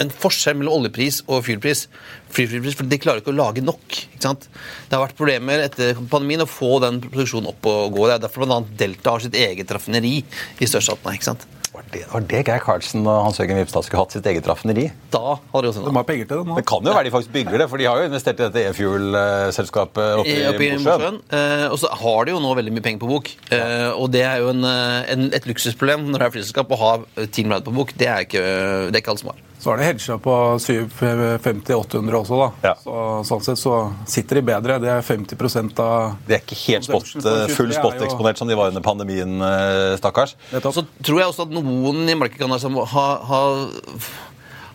en 0.00 0.10
forskjell 0.22 0.58
mellom 0.58 0.80
oljepris 0.80 1.20
og 1.28 1.44
fuelpris. 1.46 1.86
Fyrpris, 2.30 2.76
for 2.78 2.88
De 2.90 2.98
klarer 3.02 3.22
ikke 3.22 3.34
å 3.34 3.38
lage 3.38 3.64
nok. 3.64 3.84
ikke 4.14 4.24
sant? 4.24 4.48
Det 4.88 4.96
har 4.96 5.04
vært 5.06 5.18
problemer 5.18 5.64
etter 5.66 5.98
pandemien 6.10 6.44
å 6.44 6.50
få 6.50 6.78
den 6.84 7.00
produksjonen 7.04 7.50
opp 7.52 7.70
og 7.70 7.96
gå. 7.96 8.06
Det 8.08 8.18
er 8.18 8.26
derfor 8.26 8.46
bl.a. 8.46 8.60
Delta 8.80 9.16
har 9.16 9.24
sitt 9.24 9.38
eget 9.38 9.70
raffineri 9.74 10.20
i 10.22 10.70
størstatene. 10.70 11.16
ikke 11.18 11.32
sant? 11.32 11.48
Var 11.70 11.84
det, 11.92 12.00
var 12.10 12.24
det 12.26 12.38
Geir 12.48 12.58
Karlsen 12.58 13.04
og 13.06 13.20
Hans 13.28 13.36
Jørgen 13.38 13.60
Vipstad 13.60 13.84
skulle 13.86 14.02
hatt 14.02 14.14
sitt 14.16 14.26
eget 14.26 14.46
raffineri? 14.50 14.88
Da 15.14 15.36
hadde 15.52 15.68
De 15.68 15.70
også 15.70 15.84
De 15.86 15.92
har 15.94 16.06
penger 16.08 16.26
til 16.26 16.40
det 16.40 16.48
nå. 16.48 16.56
Det 16.58 16.64
kan 16.66 16.88
jo 16.88 16.94
være 16.96 17.06
de 17.06 17.12
faktisk 17.14 17.32
bygger 17.36 17.62
det, 17.62 17.68
for 17.70 17.78
de 17.78 17.86
har 17.86 18.00
jo 18.00 18.08
investert 18.10 18.40
i 18.42 18.48
dette 18.48 18.64
e-fuel-selskapet 18.72 20.18
oppe 20.18 20.32
i, 20.34 20.40
oppe 20.50 20.66
i 20.66 20.70
Mosjøen. 20.74 21.20
Eh, 21.30 21.66
og 21.70 21.78
så 21.78 21.92
har 22.02 22.26
de 22.26 22.34
jo 22.34 22.40
nå 22.42 22.56
veldig 22.58 22.74
mye 22.74 22.86
penger 22.88 23.02
på 23.04 23.10
bok. 23.12 23.30
Eh, 23.54 23.86
og 23.94 24.10
det 24.10 24.24
er 24.26 24.42
jo 24.42 24.50
en, 24.50 24.66
eh, 24.66 25.12
en, 25.14 25.28
et 25.36 25.46
luksusproblem 25.46 26.08
når 26.10 26.18
det 26.18 26.26
er 26.26 26.34
flyselskap 26.40 26.74
å 26.74 26.80
ha 26.82 26.90
10 27.22 27.46
milliarder 27.46 27.68
på 27.70 27.76
bok. 27.78 27.94
Det 28.02 28.10
er 28.10 28.26
ikke, 28.26 28.42
det 28.90 28.98
er 28.98 29.04
ikke 29.04 29.14
alle 29.14 29.22
som 29.22 29.32
har. 29.32 29.46
Så 29.60 29.74
er 29.74 29.80
det 29.80 29.88
hedga 29.90 30.16
på 30.24 30.34
750-800 30.64 32.16
også, 32.16 32.38
da. 32.40 32.48
Ja. 32.70 32.72
Så, 32.80 32.94
sånn 33.28 33.42
sett 33.44 33.60
så 33.60 33.74
sitter 34.08 34.40
de 34.40 34.44
bedre. 34.48 34.78
Det 34.80 34.88
er 34.88 35.04
50 35.04 35.82
av 35.84 36.16
Det 36.26 36.38
er 36.38 36.40
ikke 36.40 36.58
helt 36.62 36.88
spot, 36.88 37.12
full 37.52 37.74
spot-eksponert 37.76 38.40
som 38.40 38.48
de 38.48 38.56
var 38.56 38.72
under 38.72 38.84
pandemien, 38.84 39.36
eh, 39.44 39.98
stakkars. 40.00 40.36
Så 40.50 40.86
tror 41.04 41.20
jeg 41.20 41.28
også 41.28 41.48
at 41.48 41.54
noen 41.54 42.08
i 42.08 42.16
markedet 42.16 42.40
kan 42.40 42.80
ha, 42.94 43.06
ha 43.28 43.42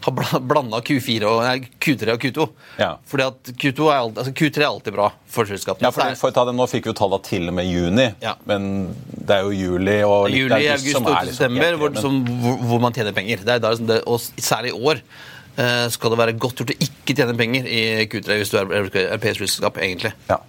har 0.06 0.42
blanda 0.46 0.80
Q4 0.86 1.26
og, 1.30 1.42
nei, 1.46 1.70
Q3 1.82 2.14
og 2.14 2.22
Q2. 2.22 2.48
Ja. 2.80 2.92
Fordi 3.10 3.26
at 3.26 3.52
Q2 3.62 3.88
er 3.90 3.98
alt, 3.98 4.20
altså 4.22 4.34
Q3 4.38 4.62
er 4.62 4.68
alltid 4.68 4.96
bra 4.96 5.10
for 5.36 5.50
selskapene. 5.50 5.88
Ja, 5.88 5.94
for, 5.96 6.18
for 6.20 6.36
ta 6.36 6.46
det, 6.48 6.56
Nå 6.58 6.68
fikk 6.70 6.90
vi 6.90 6.96
tallene 6.98 7.26
til 7.26 7.50
og 7.52 7.56
med 7.58 7.70
juni, 7.70 8.08
ja. 8.24 8.36
men 8.50 8.68
det 9.16 9.40
er 9.40 9.48
jo 9.48 9.56
juli 9.56 9.96
og 10.06 10.28
litt 10.30 10.44
juli, 10.44 10.60
august, 10.60 10.74
august 10.76 10.98
som 11.00 11.10
er 11.10 11.30
liksom 11.30 11.40
september, 11.40 11.80
hvor, 11.82 11.96
som, 12.04 12.20
hvor, 12.44 12.60
hvor, 12.70 12.84
man 12.86 12.98
tjener 12.98 13.16
penger. 13.18 13.46
Det 13.46 13.58
er 13.58 13.64
da, 13.64 13.74
liksom 13.74 13.90
det, 13.90 14.02
og 14.06 14.46
særlig 14.50 14.76
i 14.76 14.92
år 14.92 15.02
eh, 15.02 15.88
skal 15.96 16.14
det 16.14 16.22
være 16.22 16.38
godt 16.46 16.62
gjort 16.62 16.76
å 16.76 16.80
ikke 16.88 17.18
tjene 17.18 17.38
penger 17.40 17.72
i 17.72 17.82
Q3 18.12 18.40
hvis 18.42 18.54
du 18.54 18.60
er 18.62 18.78
europeisk 18.84 19.42
selskap, 19.44 19.82
egentlig. 19.82 20.14
Ja. 20.30 20.40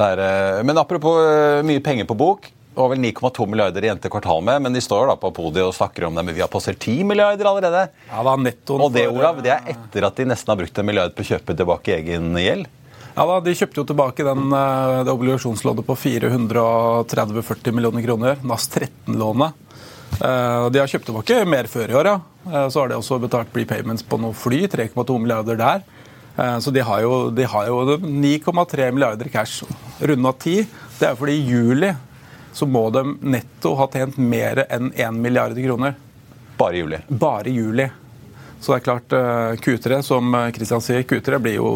Er, 0.00 0.24
eh, 0.24 0.62
men 0.64 0.78
apropos 0.80 1.18
eh, 1.26 1.60
mye 1.66 1.82
penger 1.84 2.06
på 2.08 2.16
bok 2.18 2.52
var 2.74 2.88
vel 2.92 2.98
9,2 3.02 3.46
milliarder 3.50 3.84
i 3.84 3.90
ente 3.90 4.08
kvartal 4.08 4.42
med, 4.46 4.62
men 4.62 4.74
de 4.74 4.80
står 4.80 5.08
da 5.10 5.16
på 5.18 5.32
podiet 5.34 5.66
og 5.66 5.74
snakker 5.74 6.06
om 6.06 6.14
det. 6.14 6.24
Men 6.26 6.36
vi 6.36 6.42
har 6.44 6.50
passert 6.52 6.78
10 6.78 7.04
milliarder 7.08 7.48
allerede. 7.50 7.86
Ja, 8.10 8.22
da, 8.26 8.36
nettoen 8.38 8.84
og 8.86 8.92
det, 8.94 9.06
Olav, 9.10 9.40
det 9.44 9.54
er 9.54 9.72
etter 9.74 10.06
at 10.06 10.20
de 10.20 10.28
nesten 10.30 10.52
har 10.52 10.60
brukt 10.60 10.78
en 10.78 10.86
milliard 10.86 11.16
på 11.16 11.24
å 11.24 11.30
kjøpe 11.32 11.56
tilbake 11.58 11.96
egen 11.98 12.30
gjeld? 12.38 12.70
Ja 13.16 13.26
da, 13.26 13.40
De 13.42 13.56
kjøpte 13.58 13.82
jo 13.82 13.86
tilbake 13.90 14.24
den, 14.24 14.52
eh, 14.54 15.02
det 15.04 15.12
obligasjonslånet 15.12 15.86
på 15.86 15.96
430-40 15.98 17.74
millioner 17.74 18.06
kroner. 18.06 18.38
NAS 18.46 18.68
13-lånet. 18.70 19.52
Eh, 20.20 20.70
de 20.70 20.78
har 20.78 20.90
kjøpt 20.90 21.10
tilbake 21.10 21.40
mer 21.46 21.66
før 21.70 21.90
i 21.90 21.98
år, 21.98 22.06
ja. 22.06 22.20
Eh, 22.46 22.68
så 22.70 22.80
har 22.80 22.88
de 22.88 23.00
også 23.00 23.18
betalt 23.20 23.50
prepayments 23.52 24.06
på 24.06 24.20
noe 24.20 24.32
fly. 24.32 24.66
3,2 24.70 25.18
milliarder 25.18 25.58
der. 25.58 25.82
Så 26.62 26.70
de 26.72 26.80
har 26.80 27.02
jo, 27.02 27.28
jo 27.36 27.96
9,3 28.00 28.92
milliarder 28.94 29.28
cash. 29.28 29.66
Runda 30.00 30.30
10. 30.32 30.62
Det 30.96 31.08
er 31.10 31.18
fordi 31.18 31.34
i 31.36 31.42
juli 31.44 31.90
så 32.52 32.66
må 32.66 32.88
de 32.94 33.04
netto 33.20 33.74
ha 33.78 33.88
tjent 33.92 34.18
mer 34.18 34.64
enn 34.68 34.92
1 34.92 35.18
milliard 35.20 35.56
kroner. 35.56 35.94
Bare 36.60 36.76
i 36.76 36.84
juli. 36.84 36.98
bare 37.08 37.48
i 37.48 37.56
juli. 37.56 37.88
Så 38.60 38.74
det 38.74 38.80
er 38.80 38.84
klart, 38.84 39.12
kutere, 39.64 39.96
Q3, 39.96 40.02
som 40.04 40.34
Kristian 40.52 40.82
sier, 40.84 41.06
Q3 41.08 41.38
blir 41.40 41.54
jo 41.56 41.70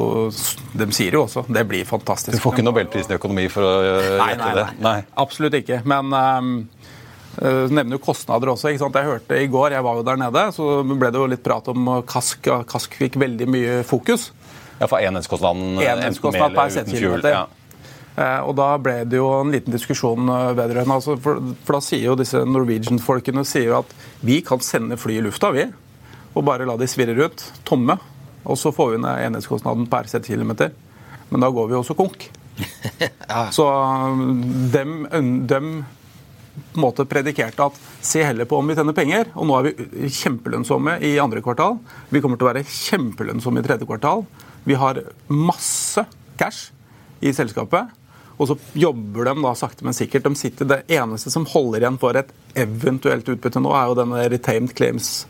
De 0.77 0.87
sier 0.93 1.17
jo 1.17 1.23
også 1.25 1.47
det 1.49 1.63
blir 1.65 1.87
fantastisk. 1.89 2.37
Du 2.37 2.43
får 2.43 2.59
ikke 2.59 2.67
Nobelprisen 2.67 3.15
i 3.15 3.17
økonomi 3.17 3.47
for 3.53 3.65
å 3.65 3.73
gjette 3.81 4.19
Nei, 4.21 4.29
gjette 4.35 4.51
nei, 4.51 4.59
det? 4.59 4.67
nei, 4.85 4.99
absolutt 5.25 5.57
ikke. 5.63 5.81
Men 5.89 6.13
um, 6.13 6.53
uh, 7.41 7.65
nevner 7.73 7.97
jo 7.97 8.03
kostnader 8.05 8.53
også. 8.53 8.75
ikke 8.75 8.85
sant? 8.85 9.01
Jeg 9.01 9.09
hørte 9.15 9.41
i 9.41 9.49
går, 9.49 9.79
jeg 9.79 9.89
var 9.89 10.01
jo 10.01 10.05
der 10.11 10.21
nede, 10.27 10.45
så 10.53 10.69
ble 10.93 11.09
det 11.09 11.23
jo 11.23 11.31
litt 11.33 11.45
prat 11.47 11.73
om 11.73 11.89
Kask. 12.11 12.53
Kask 12.69 13.01
fikk 13.01 13.17
veldig 13.25 13.49
mye 13.49 13.81
fokus. 13.89 14.29
Ja, 14.77 14.91
for 14.91 15.01
enhetskostnaden 15.01 15.79
øh, 15.79 15.89
enten 15.89 16.33
med 16.35 16.41
per 16.53 16.69
eller 16.69 16.85
uten 16.85 16.99
fuel. 16.99 17.29
Ja. 17.33 17.47
Eh, 18.15 18.41
og 18.47 18.55
da 18.59 18.69
ble 18.79 19.01
det 19.11 19.19
jo 19.19 19.27
en 19.41 19.51
liten 19.51 19.75
diskusjon 19.75 20.29
bedre 20.29 20.55
vedrørende 20.61 20.99
altså, 21.01 21.17
for, 21.19 21.41
for 21.67 21.79
da 21.79 21.83
sier 21.83 22.05
jo 22.07 22.19
disse 22.19 22.45
Norwegian-folkene 22.47 23.43
sier 23.49 23.75
at 23.81 23.91
vi 24.23 24.39
kan 24.47 24.63
sende 24.63 24.99
fly 25.01 25.19
i 25.19 25.25
lufta, 25.25 25.51
vi. 25.55 25.67
Og 26.35 26.47
bare 26.47 26.67
la 26.69 26.77
de 26.79 26.89
svirre 26.91 27.17
rundt, 27.19 27.43
tomme. 27.67 27.99
Og 28.45 28.59
så 28.61 28.73
får 28.75 28.95
vi 28.95 29.03
ned 29.03 29.27
enhetskostnaden 29.27 29.87
per 29.91 30.11
settkilometer. 30.11 30.73
Men 31.31 31.43
da 31.43 31.51
går 31.51 31.71
vi 31.71 31.79
også 31.79 31.97
konk. 31.99 32.29
Så 33.57 33.65
um, 33.67 34.43
dem, 34.71 35.07
dem 35.49 35.71
på 36.55 36.79
en 36.79 36.85
måte 36.85 37.07
predikerte 37.09 37.67
at 37.67 37.79
se 38.05 38.23
heller 38.23 38.47
på 38.47 38.59
om 38.61 38.69
vi 38.69 38.77
tjener 38.79 38.95
penger. 38.95 39.31
Og 39.35 39.49
nå 39.49 39.57
er 39.59 39.71
vi 39.71 40.11
kjempelønnsomme 40.21 40.99
i 41.07 41.17
andre 41.23 41.43
kvartal. 41.43 41.81
Vi 42.13 42.23
kommer 42.23 42.39
til 42.39 42.47
å 42.47 42.53
være 42.53 42.67
kjempelønnsomme 42.69 43.63
i 43.63 43.67
tredje 43.67 43.89
kvartal. 43.89 44.27
Vi 44.69 44.79
har 44.79 45.03
masse 45.33 46.05
cash 46.39 46.71
i 47.25 47.33
selskapet. 47.35 47.91
Og 48.37 48.49
så 48.51 48.57
jobber 48.73 49.29
de 49.29 49.35
da 49.43 49.55
sakte, 49.55 49.85
men 49.87 49.95
sikkert. 49.95 50.27
De 50.27 50.35
sitter, 50.39 50.69
det 50.71 50.83
eneste 50.97 51.31
som 51.31 51.47
holder 51.47 51.85
igjen 51.85 51.99
for 52.03 52.19
et 52.19 52.33
eventuelt 52.59 53.29
utbytte 53.31 53.63
nå, 53.63 53.73
er 53.79 53.91
jo 53.91 53.99
denne 54.01 54.25
retained 54.33 54.75
claims. 54.75 55.27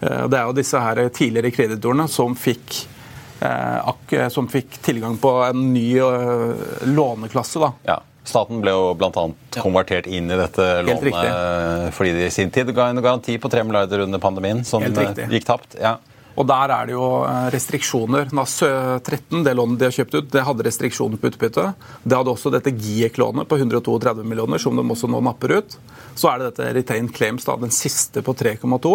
Eh, 0.00 0.26
Det 0.28 0.38
er 0.38 0.46
jo 0.46 0.56
disse 0.56 0.80
her 0.80 1.02
tidligere 1.08 1.50
kreditorene 1.54 2.08
som 2.08 2.36
fikk 2.38 2.86
eh, 3.40 4.28
som 4.30 4.48
fikk 4.48 4.78
tilgang 4.86 5.18
på 5.18 5.34
en 5.48 5.72
ny 5.74 5.98
eh, 5.98 6.66
låneklasse. 6.86 7.60
da. 7.60 7.72
Ja. 7.90 8.00
Staten 8.24 8.62
ble 8.64 8.72
jo 8.72 8.94
bl.a. 8.96 9.26
konvertert 9.60 10.06
inn 10.08 10.30
i 10.32 10.36
dette 10.38 10.64
lånet 10.86 11.92
fordi 11.92 12.14
de 12.16 12.22
i 12.24 12.30
sin 12.32 12.48
tid 12.50 12.70
ga 12.72 12.86
en 12.88 13.02
garanti 13.04 13.34
på 13.36 13.50
3 13.52 13.66
milliarder 13.68 14.00
under 14.06 14.18
pandemien, 14.22 14.62
som 14.64 14.80
gikk 14.80 15.44
tapt. 15.44 15.76
Ja. 15.76 15.98
Og 16.34 16.46
der 16.50 16.72
er 16.74 16.88
det 16.88 16.96
jo 16.96 17.08
eh, 17.28 17.48
restriksjoner. 17.54 18.32
NAS 18.34 18.56
13, 18.60 19.44
det 19.46 19.54
lånet 19.54 19.80
de 19.80 19.88
har 19.88 19.94
kjøpt 19.94 20.16
ut, 20.18 20.30
det 20.32 20.44
hadde 20.46 20.66
restriksjoner 20.66 21.20
på 21.20 21.30
utbytte. 21.30 21.68
Det 22.02 22.18
hadde 22.18 22.32
også 22.34 22.52
dette 22.54 22.74
GIEK-lånet 22.74 23.48
på 23.50 23.58
132 23.60 24.24
millioner, 24.26 24.62
som 24.62 24.76
de 24.76 24.84
også 24.84 25.10
nå 25.10 25.22
napper 25.24 25.60
ut. 25.60 25.76
Så 26.18 26.30
er 26.30 26.40
det 26.40 26.52
dette 26.52 26.72
retained 26.78 27.14
claims, 27.14 27.46
da, 27.46 27.56
den 27.60 27.74
siste 27.74 28.22
på 28.26 28.34
3,2, 28.38 28.94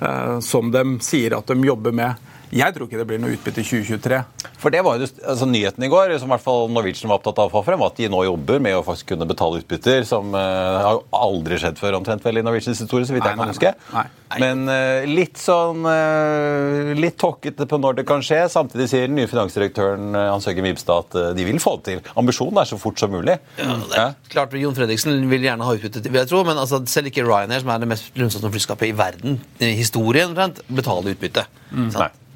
eh, 0.00 0.34
som 0.44 0.72
de 0.74 0.84
sier 1.04 1.38
at 1.38 1.48
de 1.48 1.70
jobber 1.70 1.96
med. 1.96 2.28
Jeg 2.54 2.74
tror 2.74 2.88
ikke 2.88 3.00
det 3.00 3.06
blir 3.08 3.20
noe 3.20 3.34
utbytte 3.34 3.60
i 3.60 3.66
2023. 3.66 4.18
For 4.58 4.74
det 4.74 4.80
var 4.84 4.98
jo 4.98 5.06
altså, 5.06 5.46
Nyheten 5.48 5.84
i 5.84 5.90
går, 5.92 6.14
som 6.20 6.30
i 6.30 6.34
hvert 6.34 6.44
fall 6.44 6.70
Norwegian 6.72 7.10
var 7.10 7.20
opptatt 7.20 7.40
av 7.42 7.50
å 7.50 7.52
få 7.52 7.62
frem, 7.66 7.80
var 7.80 7.92
at 7.92 8.00
de 8.00 8.08
nå 8.10 8.22
jobber 8.24 8.62
med 8.64 8.78
å 8.78 8.84
faktisk 8.86 9.12
kunne 9.12 9.28
betale 9.28 9.60
utbytter, 9.60 10.02
som 10.08 10.32
uh, 10.34 10.40
har 10.82 10.96
jo 10.96 11.02
aldri 11.14 11.58
skjedd 11.60 11.80
før 11.80 11.98
omtrent 12.00 12.24
vel 12.24 12.40
i 12.40 12.44
Norwegians 12.44 12.80
historie, 12.82 13.06
så 13.08 13.16
vidt 13.16 13.26
jeg 13.26 13.38
kan 13.38 13.44
nei, 13.44 13.54
huske. 13.54 13.72
nei. 13.94 14.04
Nei. 14.28 14.40
Men 14.42 14.64
uh, 14.68 15.06
litt 15.08 15.40
sånn 15.40 15.86
uh, 15.88 16.90
Litt 16.98 17.16
tåkete 17.20 17.64
på 17.68 17.78
når 17.80 18.00
det 18.00 18.04
kan 18.08 18.22
skje. 18.24 18.42
Samtidig 18.52 18.88
sier 18.90 19.06
den 19.06 19.16
nye 19.16 19.30
finansdirektøren 19.30 20.16
Hans 20.16 20.48
Høge 20.48 20.64
Vibstad 20.64 21.06
at 21.06 21.36
de 21.38 21.46
vil 21.46 21.60
få 21.62 21.76
det 21.78 21.86
til. 21.88 22.12
Ambisjonen 22.20 22.60
er 22.60 22.68
så 22.68 22.78
fort 22.80 23.00
som 23.00 23.12
mulig. 23.12 23.38
Ja, 23.60 23.76
det 23.88 24.00
er 24.02 24.14
klart 24.32 24.56
Jon 24.58 24.76
Fredriksen 24.76 25.20
vil 25.30 25.46
gjerne 25.46 25.66
ha 25.66 25.76
utbytte, 25.76 26.04
vil 26.08 26.20
jeg 26.22 26.30
tro, 26.30 26.42
men 26.48 26.60
altså, 26.60 26.80
selv 26.90 27.12
ikke 27.12 27.24
Ryanair, 27.26 27.62
som 27.64 27.72
er 27.72 27.84
det 27.84 27.90
mest 27.92 28.16
lønnsomme 28.18 28.52
flyskapet 28.54 28.90
i 28.90 28.96
verden, 28.98 29.38
i 29.62 29.74
historien, 29.78 30.32
omtrent, 30.32 30.64
betaler 30.68 31.14
utbytte. 31.14 31.46
Sant? 31.70 32.00
Nei. 32.00 32.27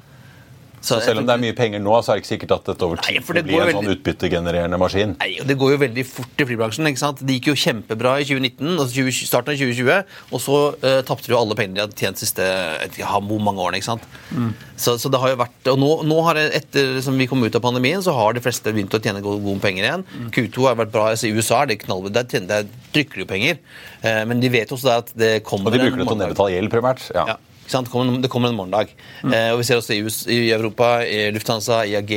Så 0.83 0.97
Selv 0.99 1.21
om 1.21 1.27
det 1.27 1.31
er 1.37 1.39
mye 1.39 1.55
penger 1.55 1.79
nå, 1.79 1.93
så 2.03 2.11
er 2.11 2.17
det 2.19 2.25
ikke 2.25 2.31
sikkert 2.33 2.53
at 2.57 2.65
dette 2.73 2.83
over 2.83 2.99
tid 2.99 3.15
nei, 3.15 3.35
det 3.37 3.43
blir 3.47 3.61
en 3.63 3.69
en 3.71 3.77
sånn 3.77 3.91
utbyttegenererende 3.93 4.79
maskin. 4.81 5.13
Nei, 5.21 5.29
og 5.39 5.47
Det 5.47 5.55
går 5.61 5.71
jo 5.73 5.77
veldig 5.79 6.03
fort 6.09 6.43
i 6.43 6.47
flybransjen. 6.49 6.89
ikke 6.91 6.99
sant? 6.99 7.21
Det 7.23 7.37
gikk 7.37 7.47
jo 7.53 7.55
kjempebra 7.61 8.17
i 8.19 8.25
2019, 8.27 8.73
altså 8.73 8.97
20, 8.97 9.29
starten 9.29 9.53
av 9.53 9.61
2020, 9.61 10.11
og 10.33 10.43
så 10.43 10.57
uh, 10.83 10.99
tapte 11.07 11.29
de 11.29 11.35
jo 11.35 11.39
alle 11.39 11.55
pengene 11.55 11.79
de 11.79 11.85
hadde 11.85 11.95
tjent 11.99 12.19
de 12.19 12.25
siste 12.25 12.49
ikke, 12.89 13.13
hvor 13.29 13.39
mange 13.47 13.63
årene. 13.63 13.79
ikke 13.79 13.91
sant? 13.93 14.09
Så, 14.75 14.97
så 14.99 15.11
det 15.13 15.21
har 15.23 15.31
jo 15.31 15.39
vært, 15.39 15.71
og 15.71 15.79
nå, 15.79 15.91
nå 16.09 16.19
har 16.27 16.39
det, 16.39 16.45
etter 16.59 16.99
som 17.05 17.15
vi 17.15 17.29
kom 17.31 17.45
ut 17.45 17.55
av 17.55 17.63
pandemien, 17.63 18.03
så 18.03 18.11
har 18.17 18.35
de 18.35 18.43
fleste 18.43 18.75
begynt 18.75 18.91
å 18.91 18.99
tjene 18.99 19.23
gode, 19.23 19.39
gode 19.45 19.63
penger 19.63 19.87
igjen. 19.87 20.05
Q2 20.35 20.67
har 20.67 20.77
vært 20.81 20.91
bra. 20.91 21.07
altså 21.13 21.29
I 21.29 21.33
USA 21.37 21.63
er 21.63 21.71
det 21.71 21.79
knall, 21.85 22.11
der, 22.11 22.27
der 22.27 22.67
trykker 22.91 23.21
de 23.21 23.23
jo 23.23 23.31
penger. 23.31 23.63
Uh, 24.03 24.25
men 24.27 24.43
de 24.43 24.51
vet 24.51 24.75
også 24.75 24.97
at 24.99 25.15
det 25.15 25.37
kommer 25.47 25.71
Og 25.71 25.77
de 25.79 25.85
bruker 25.85 26.03
det 26.03 26.09
til 26.11 26.17
å 26.17 26.21
nedbetale 26.25 26.57
gjeld, 26.57 26.73
primært. 26.75 27.07
Ja. 27.15 27.27
Ja? 27.33 27.39
Det 27.63 27.89
kommer, 27.89 28.19
det 28.21 28.29
kommer 28.29 28.51
en 28.51 28.57
morgendag. 28.57 28.91
Eh, 29.23 29.49
og 29.53 29.61
vi 29.61 29.65
ser 29.67 29.79
også 29.79 29.95
i, 29.95 30.01
US, 30.05 30.19
i 30.27 30.51
Europa, 30.51 30.97
i 31.05 31.31
Lufthansa, 31.33 31.83
IAG, 31.87 32.11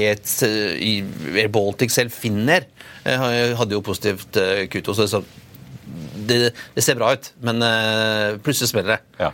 i 0.83 0.93
Air 1.37 1.51
Baltic 1.55 1.95
selv, 1.95 2.13
Finner, 2.13 2.67
eh, 3.05 3.55
hadde 3.57 3.77
jo 3.77 3.85
positivt 3.87 4.37
eh, 4.43 4.67
Q2. 4.73 4.97
Så 5.07 5.23
det, 6.17 6.39
det, 6.43 6.53
det 6.75 6.85
ser 6.85 6.99
bra 6.99 7.13
ut, 7.15 7.31
men 7.47 7.63
eh, 7.63 8.37
plutselig 8.43 8.73
smeller 8.73 8.97
det. 8.97 9.01
Ja. 9.23 9.33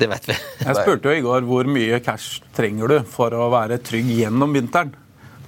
Det 0.00 0.08
vet 0.08 0.30
vi. 0.30 0.38
Jeg 0.64 0.78
spurte 0.80 1.12
jo 1.12 1.18
i 1.18 1.24
går 1.24 1.44
hvor 1.48 1.68
mye 1.68 2.00
cash 2.04 2.40
trenger 2.56 2.88
du 2.88 2.98
for 3.08 3.36
å 3.36 3.50
være 3.52 3.80
trygg 3.84 4.08
gjennom 4.16 4.56
vinteren. 4.56 4.94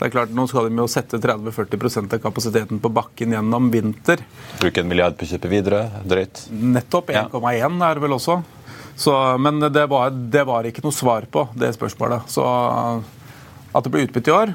Det 0.02 0.08
er 0.08 0.14
klart, 0.16 0.32
Nå 0.34 0.48
skal 0.50 0.66
de 0.66 0.80
jo 0.80 0.88
sette 0.90 1.20
30-40% 1.22 2.16
av 2.16 2.20
kapasiteten 2.24 2.80
på 2.82 2.90
bakken 2.90 3.36
gjennom 3.36 3.68
vinter. 3.70 4.24
Bruke 4.58 4.82
en 4.82 4.88
milliard 4.90 5.14
på 5.14 5.22
å 5.28 5.30
kjøpe 5.30 5.50
videre. 5.52 5.84
Drøyt. 6.02 6.40
Nettopp. 6.50 7.12
Ja. 7.14 7.28
1,1 7.30 7.76
er 7.86 8.00
det 8.00 8.02
vel 8.02 8.16
også. 8.16 8.40
Så, 8.96 9.14
men 9.40 9.60
det 9.72 9.86
var, 9.90 10.10
det 10.10 10.44
var 10.46 10.66
ikke 10.68 10.84
noe 10.84 10.94
svar 10.94 11.26
på 11.32 11.46
det 11.58 11.72
spørsmålet. 11.76 12.28
Så 12.30 12.44
at 13.72 13.84
det 13.84 13.92
blir 13.92 14.06
utbytte 14.08 14.30
i 14.32 14.36
år 14.36 14.54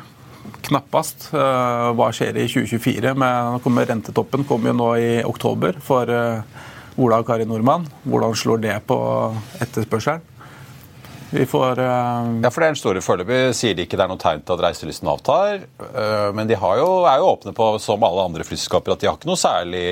Knappast. 0.68 1.30
Eh, 1.36 1.90
Hva 1.98 2.08
skjer 2.16 2.38
i 2.40 2.48
2024? 2.48 3.14
Med, 3.20 3.68
Rentetoppen 3.90 4.46
kommer 4.48 4.72
jo 4.72 4.78
nå 4.80 4.90
i 5.00 5.12
oktober 5.28 5.80
for 5.84 6.08
eh, 6.12 6.64
Ola 6.98 7.20
og 7.22 7.28
Kari 7.28 7.48
Nordmann. 7.48 7.88
Hvordan 8.08 8.36
slår 8.38 8.64
det 8.64 8.78
på 8.88 8.98
etterspørselen? 9.64 10.24
Vi 11.32 11.46
får 11.50 11.80
uh... 11.80 12.30
Ja, 12.44 12.52
for 12.52 12.64
det 12.64 12.68
er 12.68 12.74
en 12.74 12.80
store 12.80 13.04
Foreløpig 13.04 13.40
sier 13.58 13.76
de 13.78 13.86
ikke 13.88 13.98
det 14.00 14.06
er 14.06 14.12
noe 14.12 14.22
tegn 14.22 14.44
til 14.46 14.56
at 14.56 14.64
reiselysten 14.68 15.10
avtar. 15.12 15.66
Uh, 15.80 16.30
Men 16.36 16.50
de 16.50 16.58
har 16.60 16.80
jo, 16.80 16.88
er 17.10 17.22
jo 17.22 17.32
åpne 17.34 17.54
på, 17.58 17.70
som 17.84 18.04
alle 18.08 18.26
andre 18.30 18.46
flyselskaper, 18.48 18.96
at 18.96 19.04
de 19.04 19.10
har 19.10 19.18
ikke 19.20 19.30
noe 19.30 19.40
særlig 19.40 19.86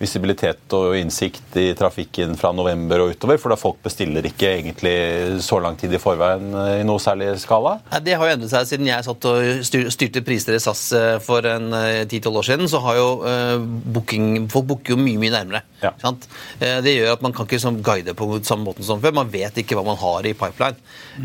visibilitet 0.00 0.76
og 0.76 0.96
innsikt 0.98 1.56
i 1.60 1.68
trafikken 1.78 2.34
fra 2.38 2.52
november 2.56 3.04
og 3.04 3.14
utover. 3.14 3.40
For 3.40 3.52
da 3.52 3.58
folk 3.60 3.80
bestiller 3.84 4.26
ikke 4.28 4.50
egentlig 4.58 4.96
så 5.44 5.60
lang 5.62 5.78
tid 5.80 5.94
i 5.94 6.00
forveien 6.02 6.50
øh, 6.52 6.74
i 6.80 6.86
noe 6.86 7.02
særlig 7.02 7.32
skala. 7.42 7.76
Ja, 7.92 8.00
Det 8.04 8.16
har 8.18 8.28
jo 8.28 8.36
endret 8.36 8.52
seg 8.52 8.68
siden 8.70 8.90
jeg 8.90 9.06
satt 9.06 9.28
og 9.28 9.66
styrte 9.94 10.24
priser 10.26 10.56
i 10.56 10.62
SAS 10.62 10.84
eh, 10.96 11.16
for 11.22 11.46
en 11.48 11.72
eh, 11.78 12.02
10-12 12.06 12.40
år 12.42 12.48
siden. 12.50 12.70
Så 12.70 12.80
har 12.84 12.98
jo 12.98 13.08
uh, 13.22 13.56
booking, 13.94 14.48
folk 14.52 14.68
booker 14.70 14.94
jo 14.94 15.00
mye 15.00 15.20
mye 15.20 15.32
nærmere. 15.34 15.62
Ja. 15.82 15.92
Sant? 16.02 16.28
Eh, 16.60 16.78
det 16.84 16.94
gjør 16.96 17.16
at 17.16 17.24
man 17.24 17.34
kan 17.36 17.48
ikke 17.48 17.74
guide 17.84 18.14
på 18.18 18.28
samme 18.46 18.66
måten 18.68 18.86
som 18.86 19.02
før. 19.02 19.14
Man 19.16 19.30
vet 19.32 19.58
ikke 19.62 19.78
hva 19.78 19.84
man 19.86 20.00
har 20.00 20.26
i 20.28 20.31
pipeline. 20.38 20.78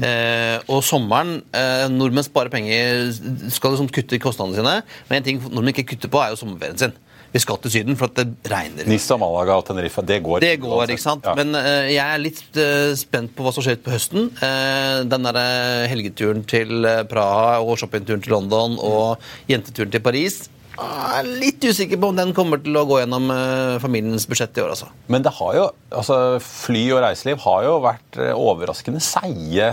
Eh, 0.04 0.58
og 0.68 0.84
sommeren 0.86 1.40
eh, 1.56 1.88
Nordmenn 1.94 2.26
sparer 2.28 2.54
penger, 2.54 3.12
skal 3.54 3.76
liksom 3.76 3.92
kutte 3.94 4.18
i 4.18 4.22
kostnadene 4.24 4.60
sine. 4.60 4.78
Men 5.10 5.20
en 5.20 5.28
ting 5.28 5.44
nordmenn 5.48 5.76
ikke 5.76 5.92
kutter 5.94 6.12
på, 6.14 6.24
er 6.24 6.34
jo 6.34 6.42
sommerferien 6.44 6.80
sin. 6.82 6.98
Vi 7.34 7.42
skal 7.44 7.60
til 7.62 7.74
Syden 7.74 7.98
for 8.00 8.08
at 8.08 8.18
det 8.18 8.52
regner. 8.52 8.88
Nissa, 8.88 9.18
Malaga 9.20 9.58
og 9.60 9.66
Tenerife, 9.68 10.02
det 10.08 10.22
går. 10.24 10.40
Det 10.42 10.54
går, 10.64 10.94
ikke 10.94 11.04
sant? 11.04 11.28
Ja. 11.28 11.36
Men 11.38 11.52
uh, 11.58 11.86
jeg 11.90 12.02
er 12.02 12.22
litt 12.22 12.60
uh, 12.60 12.94
spent 12.98 13.34
på 13.36 13.46
hva 13.46 13.52
som 13.54 13.66
skjer 13.66 13.82
på 13.84 13.92
høsten. 13.92 14.30
Uh, 14.40 15.04
den 15.08 15.28
der 15.28 15.40
eh, 15.42 15.88
helgeturen 15.92 16.46
til 16.48 16.88
Praha 17.12 17.60
og 17.60 17.76
shoppingturen 17.82 18.24
til 18.24 18.34
London 18.34 18.78
og 18.80 19.28
jenteturen 19.52 19.92
til 19.94 20.04
Paris. 20.04 20.46
Jeg 20.78 21.24
er 21.24 21.30
litt 21.42 21.64
usikker 21.66 21.98
på 21.98 22.12
om 22.12 22.18
den 22.18 22.34
kommer 22.38 22.62
til 22.62 22.76
å 22.78 22.86
gå 22.86 23.00
gjennom 23.02 23.32
eh, 23.34 23.78
familiens 23.82 24.28
budsjett 24.30 24.60
i 24.60 24.62
år, 24.62 24.76
altså. 24.76 24.92
Men 25.10 25.26
det 25.26 25.34
har 25.40 25.56
jo, 25.58 25.64
altså 25.90 26.18
fly 26.44 26.84
og 26.94 27.02
reiseliv 27.02 27.42
har 27.48 27.64
jo 27.66 27.80
vært 27.82 28.20
eh, 28.22 28.34
overraskende 28.38 29.02
seige 29.02 29.72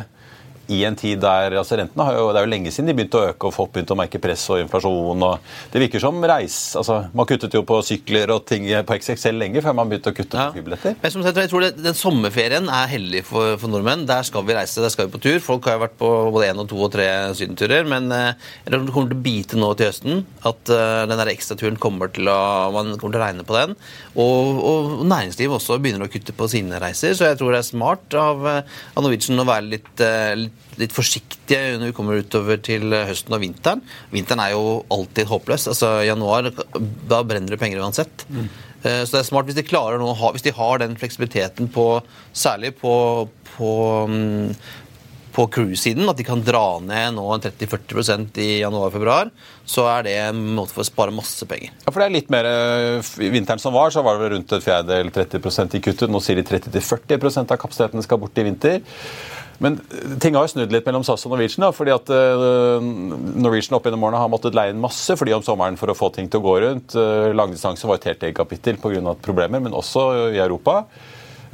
i 0.72 0.82
en 0.88 0.96
tid 0.96 1.20
der 1.20 1.56
altså 1.60 1.76
rentene 1.78 2.04
har 2.06 2.14
jo, 2.16 2.28
Det 2.32 2.40
er 2.40 2.46
jo 2.46 2.50
lenge 2.52 2.70
siden 2.72 2.88
de 2.88 2.94
begynte 2.96 3.18
å 3.20 3.28
øke 3.32 3.48
og 3.48 3.54
folk 3.54 3.72
begynte 3.74 3.92
å 3.94 3.98
merke 3.98 4.20
press 4.22 4.44
og 4.50 4.60
inflasjon. 4.62 5.22
og 5.22 5.38
Det 5.72 5.82
virker 5.82 6.00
som 6.00 6.22
reis... 6.24 6.56
altså 6.76 7.00
Man 7.14 7.26
kuttet 7.26 7.52
jo 7.54 7.62
på 7.66 7.80
sykler 7.84 8.30
og 8.34 8.44
ting 8.48 8.64
på 8.86 8.96
XXL 8.98 9.38
lenge 9.40 9.62
før 9.64 9.74
man 9.76 9.90
begynte 9.90 10.12
å 10.12 10.16
kutte 10.16 10.38
Ja. 10.38 10.48
på 10.50 10.58
flybilletter. 10.58 10.96
Men 11.02 11.10
som 11.14 11.22
sagt, 11.26 11.36
jeg 11.36 11.50
tror 11.52 11.60
det, 11.66 11.72
Den 11.82 11.94
sommerferien 11.98 12.68
er 12.68 12.86
heldig 12.90 13.24
for, 13.28 13.56
for 13.60 13.68
nordmenn. 13.68 14.06
Der 14.08 14.22
skal 14.26 14.44
vi 14.48 14.54
reise, 14.56 14.80
der 14.82 14.92
skal 14.94 15.06
vi 15.08 15.14
på 15.16 15.22
tur. 15.22 15.38
Folk 15.44 15.64
har 15.68 15.78
jo 15.78 15.84
vært 15.84 15.98
på 16.00 16.10
både 16.34 16.48
én 16.52 16.60
og 16.62 16.68
to 16.70 16.80
og 16.86 16.92
tre 16.94 17.06
sydenturer. 17.36 17.84
Men 17.88 18.10
eh, 18.12 18.32
det 18.64 18.80
kommer 18.92 19.10
til 19.12 19.18
å 19.18 19.24
bite 19.24 19.58
nå 19.60 19.72
til 19.76 19.90
høsten. 19.90 20.24
At 20.46 20.68
eh, 20.72 21.04
den 21.10 21.20
der 21.20 21.32
ekstraturen 21.34 21.76
kommer 21.80 22.08
til 22.14 22.28
å 22.32 22.38
man 22.74 22.94
kommer 22.98 23.14
til 23.16 23.20
å 23.20 23.24
regne 23.26 23.44
på 23.46 23.54
den. 23.56 23.74
Og, 24.16 24.60
og 24.64 25.04
næringslivet 25.10 25.56
også 25.58 25.78
begynner 25.82 26.06
å 26.06 26.10
kutte 26.12 26.34
på 26.36 26.48
sine 26.50 26.78
reiser. 26.82 27.14
Så 27.16 27.28
jeg 27.28 27.38
tror 27.40 27.54
det 27.54 27.60
er 27.62 27.68
smart 27.68 28.16
av, 28.18 28.44
eh, 28.48 28.76
av 28.94 29.04
Norwegian 29.04 29.42
å 29.42 29.46
være 29.48 29.68
litt, 29.74 29.92
litt, 30.40 30.53
litt 30.80 30.94
forsiktige 30.94 31.78
når 31.78 31.90
vi 31.90 31.96
kommer 31.96 32.20
utover 32.20 32.60
til 32.64 32.92
eh, 32.92 33.08
høsten 33.10 33.36
og 33.36 33.42
vinteren. 33.44 33.82
Vinteren 34.14 34.44
er 34.44 34.54
jo 34.54 34.78
alltid 34.94 35.30
håpløs. 35.30 35.68
Altså 35.72 35.96
januar, 36.06 36.50
da 37.10 37.22
brenner 37.26 37.54
det 37.54 37.60
penger 37.62 37.82
uansett. 37.84 38.26
Mm. 38.28 38.48
Så 38.84 39.14
det 39.14 39.20
er 39.22 39.24
smart 39.24 39.46
hvis 39.48 39.56
de 39.56 39.62
klarer 39.64 39.96
nå, 39.96 40.10
hvis 40.34 40.44
de 40.44 40.52
har 40.52 40.82
den 40.82 40.98
fleksibiliteten 41.00 41.70
på 41.72 41.86
Særlig 42.36 42.74
på, 42.76 42.92
på, 43.54 43.70
mm, 44.10 44.50
på 45.34 45.46
cruise-siden, 45.50 46.06
at 46.10 46.18
de 46.18 46.26
kan 46.26 46.42
dra 46.46 46.78
ned 46.82 47.16
nå 47.16 47.24
en 47.34 47.42
30-40% 47.42 48.38
i 48.42 48.48
januar-februar, 48.60 49.32
så 49.66 49.86
er 49.90 50.06
det 50.06 50.14
en 50.28 50.42
måte 50.54 50.74
for 50.76 50.84
å 50.84 50.86
spare 50.86 51.14
masse 51.14 51.46
penger. 51.50 51.72
Ja, 51.82 51.90
for 51.90 52.00
det 52.00 52.06
er 52.06 52.14
litt 52.14 52.30
mer 52.32 52.48
eh, 52.48 53.12
vinteren 53.34 53.62
som 53.62 53.74
var, 53.74 53.90
så 53.94 54.04
var 54.06 54.16
det 54.18 54.24
vel 54.24 54.34
rundt 54.36 54.54
et 54.54 54.66
fjerdedel 54.66 55.10
30% 55.14 55.78
i 55.78 55.82
kuttet. 55.88 56.12
Nå 56.12 56.22
sier 56.22 56.38
de 56.38 56.46
30-40% 56.46 57.54
av 57.54 57.60
kapasiteten 57.60 58.06
skal 58.06 58.22
bort 58.22 58.38
i 58.38 58.46
vinter. 58.46 58.82
Men 59.62 59.78
eh, 59.90 60.14
ting 60.22 60.38
har 60.38 60.46
jo 60.46 60.54
snudd 60.54 60.74
litt 60.74 60.86
mellom 60.88 61.04
SAS 61.06 61.26
og 61.26 61.34
Norwegian. 61.34 61.66
Da, 61.66 61.72
fordi 61.76 61.94
at 61.94 62.12
eh, 62.14 62.86
Norwegian 63.44 63.78
opp 63.78 63.88
gjennom 63.88 64.06
årene 64.08 64.22
har 64.22 64.32
måttet 64.32 64.56
leie 64.56 64.74
inn 64.74 64.82
masse 64.82 65.18
fly 65.20 65.36
om 65.36 65.44
sommeren 65.46 65.78
for 65.80 65.92
å 65.92 65.98
få 65.98 66.10
ting 66.14 66.30
til 66.30 66.42
å 66.42 66.46
gå 66.46 66.54
rundt. 66.64 66.96
Uh, 66.98 67.30
Langdistanse 67.36 67.88
var 67.88 68.00
et 68.00 68.08
helt 68.10 68.24
eget 68.26 68.38
kapittel 68.38 68.80
pga. 68.80 69.14
problemer, 69.22 69.62
men 69.62 69.76
også 69.76 70.08
i 70.34 70.40
Europa. 70.42 70.82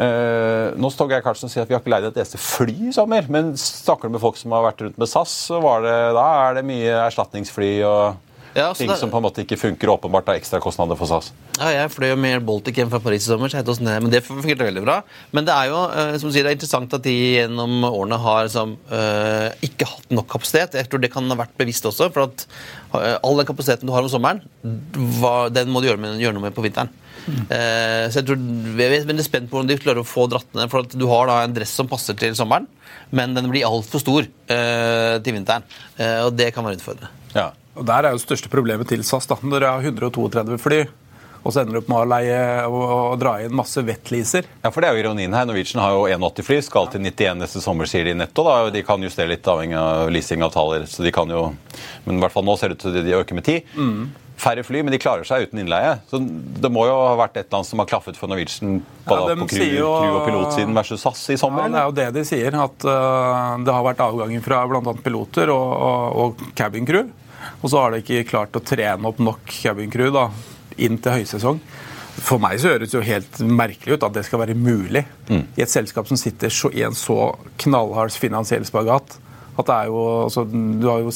Eh, 0.01 0.71
nå 0.81 0.89
står 0.89 1.11
Geir 1.11 1.25
Karlsen 1.25 1.51
og 1.51 1.53
sier 1.53 1.67
at 1.67 1.69
vi 1.69 1.77
har 1.77 1.83
ikke 1.83 1.93
leid 1.93 2.07
et 2.09 2.19
eneste 2.23 2.41
fly 2.41 2.77
i 2.89 2.95
sommer. 2.97 3.27
Men 3.33 3.53
snakker 3.59 4.09
du 4.09 4.17
med 4.17 4.23
folk 4.23 4.39
som 4.41 4.55
har 4.57 4.65
vært 4.71 4.85
rundt 4.87 5.01
med 5.01 5.11
SAS, 5.11 5.35
så 5.51 5.61
det, 5.85 5.97
da 6.17 6.27
er 6.47 6.57
det 6.57 6.67
mye 6.69 6.95
erstatningsfly 7.05 7.73
og 7.89 8.30
Ja, 8.55 8.73
ting 8.75 8.89
det- 8.89 8.99
som 8.99 9.11
på 9.11 9.17
en 9.17 9.23
måte 9.23 9.45
ikke 9.45 9.59
funker, 9.59 9.89
og 9.89 10.01
åpenbart 10.01 10.29
er 10.29 10.41
ekstrakostnader 10.41 10.99
for 10.99 11.07
SAS. 11.07 11.31
Ja, 11.59 11.69
jeg 11.71 11.91
fløy 11.93 12.17
med 12.17 12.35
Air 12.35 12.41
Baltic 12.41 12.75
hjem 12.75 12.91
fra 12.91 12.99
Paris 12.99 13.27
i 13.27 13.31
sommer, 13.31 13.53
er, 13.55 14.01
men 14.01 14.11
det 14.11 14.25
fungerte 14.25 14.67
veldig 14.67 14.83
bra. 14.83 15.03
Men 15.33 15.45
det 15.45 15.55
er 15.55 15.69
jo 15.69 15.81
eh, 15.91 16.19
som 16.19 16.31
sier, 16.33 16.43
det 16.43 16.51
er 16.51 16.59
interessant 16.59 16.95
at 16.95 17.03
de 17.03 17.15
gjennom 17.37 17.85
årene 17.85 18.19
har 18.19 18.49
som, 18.49 18.77
uh, 18.91 19.51
ikke 19.63 19.87
hatt 19.87 20.11
nok 20.11 20.27
kapasitet. 20.29 20.75
Jeg 20.75 20.89
tror 20.89 21.01
det 21.01 21.13
kan 21.13 21.29
ha 21.29 21.37
vært 21.37 21.55
bevisst 21.59 21.87
også, 21.87 22.11
for 22.13 22.27
at 22.27 22.47
uh, 22.95 23.19
all 23.23 23.37
den 23.37 23.47
kapasiteten 23.47 23.87
du 23.87 23.93
har 23.93 24.03
om 24.03 24.11
sommeren, 24.11 24.43
hva, 25.21 25.51
den 25.53 25.71
må 25.71 25.81
du 25.81 25.91
gjøre, 25.91 26.01
med, 26.01 26.19
gjøre 26.19 26.35
noe 26.35 26.49
med 26.49 26.57
på 26.57 26.65
vinteren. 26.65 26.91
Eh, 27.31 28.09
så 28.09 28.23
jeg 28.23 28.27
tror, 28.31 28.41
jeg 28.81 29.01
er 29.03 29.07
veldig 29.07 29.25
spent 29.27 29.51
på 29.51 29.59
hvordan 29.59 29.69
de 29.69 29.79
klarer 29.79 30.01
å 30.03 30.09
få 30.09 30.25
dratt 30.33 30.49
ned, 30.57 30.71
for 30.73 30.83
at 30.83 30.97
du 30.97 31.05
har 31.11 31.29
da 31.29 31.43
en 31.45 31.55
dress 31.55 31.75
som 31.77 31.87
passer 31.87 32.17
til 32.19 32.35
sommeren, 32.35 32.67
men 33.13 33.37
den 33.37 33.51
blir 33.53 33.69
altfor 33.69 34.01
stor 34.03 34.25
til 34.25 35.37
vinteren, 35.37 35.67
og 36.25 36.33
det 36.35 36.49
kan 36.57 36.65
være 36.65 36.81
utfordrende. 36.81 37.13
Ja. 37.37 37.51
Og 37.77 37.87
Der 37.87 38.05
er 38.05 38.11
jo 38.15 38.19
det 38.19 38.27
største 38.27 38.51
problemet 38.51 38.89
til 38.89 39.03
SAS. 39.07 39.27
da. 39.31 39.37
Når 39.43 39.61
dere 39.61 39.71
har 39.77 39.83
132 39.83 40.59
fly, 40.59 40.81
og 41.41 41.53
så 41.55 41.63
ender 41.63 41.73
du 41.73 41.79
opp 41.81 41.89
med 41.89 42.01
å 42.03 42.09
leie 42.11 42.41
og, 42.69 42.83
og 42.91 43.19
dra 43.23 43.39
inn 43.41 43.55
masse 43.57 43.81
wetleaser. 43.87 44.45
Ja, 44.65 44.69
for 44.75 44.83
det 44.85 44.91
er 44.91 44.99
jo 44.99 45.05
ironien 45.07 45.33
her. 45.33 45.47
Norwegian 45.49 45.81
har 45.81 45.95
jo 45.97 46.03
81 46.11 46.45
fly, 46.45 46.59
skal 46.67 46.91
til 46.93 47.01
91 47.01 47.39
neste 47.41 47.63
sommer, 47.65 47.89
sier 47.89 48.05
de 48.05 48.13
netto. 48.19 48.45
da, 48.45 48.69
De 48.75 48.83
kan 48.85 49.01
justere 49.01 49.31
litt 49.33 49.47
avhengig 49.49 49.79
av 49.81 50.11
leasingavtaler. 50.13 50.85
så 50.91 51.03
de 51.07 51.13
kan 51.17 51.31
jo, 51.33 51.47
Men 52.05 52.19
i 52.19 52.21
hvert 52.27 52.33
fall 52.35 52.45
nå 52.45 52.59
ser 52.61 52.69
det 52.75 52.77
ut 52.77 52.85
til 52.85 52.99
at 53.01 53.07
de 53.09 53.17
øker 53.23 53.35
med 53.39 53.45
10. 53.45 53.63
Færre 54.41 54.63
fly, 54.65 54.81
men 54.83 54.93
de 54.93 54.99
klarer 55.01 55.25
seg 55.29 55.47
uten 55.49 55.61
innleie. 55.61 55.99
Så 56.11 56.17
Det 56.61 56.71
må 56.73 56.85
jo 56.89 56.93
ha 56.97 57.15
vært 57.17 57.37
et 57.37 57.47
eller 57.47 57.59
annet 57.61 57.69
som 57.69 57.79
har 57.79 57.89
klaffet 57.89 58.17
for 58.17 58.29
Norwegian 58.29 58.79
på, 59.07 59.17
Ja, 59.17 59.27
da, 59.29 59.35
på 59.37 59.49
crew, 59.53 59.75
jo- 59.81 59.95
crew 60.01 60.15
og 60.17 60.27
pilotsiden 60.29 60.75
versus 60.77 61.01
SAS 61.05 61.25
i 61.31 61.37
sommer? 61.41 61.69
Ja, 61.69 61.69
det 61.69 61.81
er 61.81 61.89
jo 61.89 61.97
det 62.13 62.21
de 62.21 62.25
sier, 62.25 62.53
at 62.57 62.85
uh, 62.89 63.57
det 63.65 63.73
har 63.73 63.85
vært 63.85 64.01
avganger 64.05 64.41
fra 64.45 64.63
bl.a. 64.69 64.95
piloter 65.05 65.49
og, 65.53 65.73
og, 65.89 66.17
og 66.17 66.47
cabincrew. 66.57 67.09
Og 67.61 67.71
så 67.71 67.81
har 67.81 67.93
de 67.93 68.03
ikke 68.03 68.29
klart 68.31 68.57
å 68.57 68.65
trene 68.65 69.09
opp 69.09 69.21
nok 69.23 69.55
cabin 69.63 69.93
crew 69.93 70.13
da, 70.15 70.29
inn 70.81 70.99
til 71.03 71.21
høysesong. 71.21 71.61
For 72.21 72.43
meg 72.43 72.59
så 72.61 72.75
høres 72.75 72.91
det 72.91 72.99
jo 72.99 73.07
helt 73.07 73.39
merkelig 73.47 73.97
ut 73.97 74.07
at 74.09 74.17
det 74.17 74.25
skal 74.27 74.43
være 74.43 74.57
mulig 74.59 75.05
i 75.31 75.63
et 75.63 75.73
selskap 75.73 76.09
som 76.11 76.19
sitter 76.21 76.53
så, 76.53 76.69
i 76.75 76.83
en 76.85 76.97
så 76.97 77.31
knallhard 77.63 78.13
finansiell 78.13 78.67
spagat. 78.69 79.17
At 79.57 79.69
det 79.69 79.77
er 79.77 79.93
jo, 79.93 80.03
altså, 80.27 80.45
du 80.45 80.87
har 80.89 81.01
jo 81.05 81.15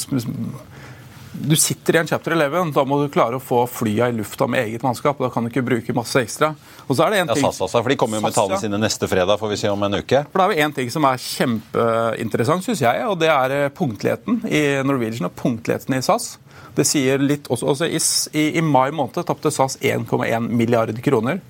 du 1.35 1.57
sitter 1.57 1.97
i 1.97 1.99
en 1.99 2.07
chapter 2.07 2.31
11, 2.31 2.71
da 2.75 2.85
må 2.87 3.01
du 3.03 3.09
klare 3.13 3.39
å 3.39 3.43
få 3.43 3.65
flya 3.67 4.07
i 4.09 4.15
lufta 4.15 4.47
med 4.47 4.69
eget 4.69 4.85
mannskap. 4.87 5.19
og 5.19 5.27
Da 5.27 5.33
kan 5.35 5.45
du 5.45 5.51
ikke 5.51 5.65
bruke 5.67 5.95
masse 5.97 6.21
ekstra. 6.23 6.53
Og 6.87 6.95
så 6.95 7.07
er 7.07 7.11
det 7.11 7.19
en 7.25 7.33
Ja, 7.33 7.35
ting... 7.35 7.47
SAS, 7.49 7.61
altså, 7.67 7.83
for 7.83 7.91
De 7.91 7.97
kommer 7.99 8.21
jo 8.21 8.25
med 8.27 8.37
tallene 8.37 8.61
sine 8.63 8.79
neste 8.79 9.09
fredag, 9.11 9.41
får 9.41 9.51
vi 9.51 9.59
se 9.65 9.73
om 9.73 9.83
en 9.83 9.99
uke. 9.99 10.23
For 10.31 10.41
Det 10.41 10.47
er 10.47 10.55
jo 10.55 10.69
én 10.69 10.75
ting 10.77 10.93
som 10.95 11.09
er 11.11 11.19
kjempeinteressant, 11.25 12.67
syns 12.67 12.85
jeg, 12.85 13.07
og 13.11 13.19
det 13.19 13.33
er 13.35 13.57
eh, 13.57 13.73
punktligheten 13.75 14.45
i 14.47 14.63
Norwegian 14.87 15.27
og 15.27 15.35
punktligheten 15.41 15.99
i 15.99 16.03
SAS. 16.07 16.37
Det 16.75 16.87
sier 16.87 17.23
litt 17.23 17.51
også, 17.51 17.67
også 17.75 17.89
i, 17.91 17.99
i, 18.39 18.45
I 18.59 18.63
mai 18.63 18.91
måned 18.95 19.27
tapte 19.27 19.51
SAS 19.55 19.77
1,1 19.83 20.49
milliard 20.51 20.95
kroner. 21.03 21.43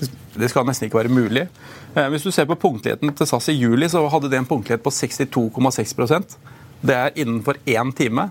Det, 0.00 0.08
det 0.36 0.50
skal 0.52 0.68
nesten 0.68 0.88
ikke 0.88 1.00
være 1.00 1.12
mulig. 1.12 1.46
Eh, 1.94 2.08
hvis 2.12 2.28
du 2.28 2.30
ser 2.30 2.48
på 2.48 2.58
punktligheten 2.60 3.16
til 3.16 3.28
SAS 3.28 3.48
i 3.48 3.56
juli, 3.56 3.88
så 3.88 4.04
hadde 4.12 4.28
det 4.28 4.40
en 4.40 4.48
punktlighet 4.48 4.84
på 4.84 4.92
62,6% 4.92 6.36
Det 6.80 6.96
er 6.96 7.16
innenfor 7.16 7.56
én 7.68 7.90
time. 7.96 8.30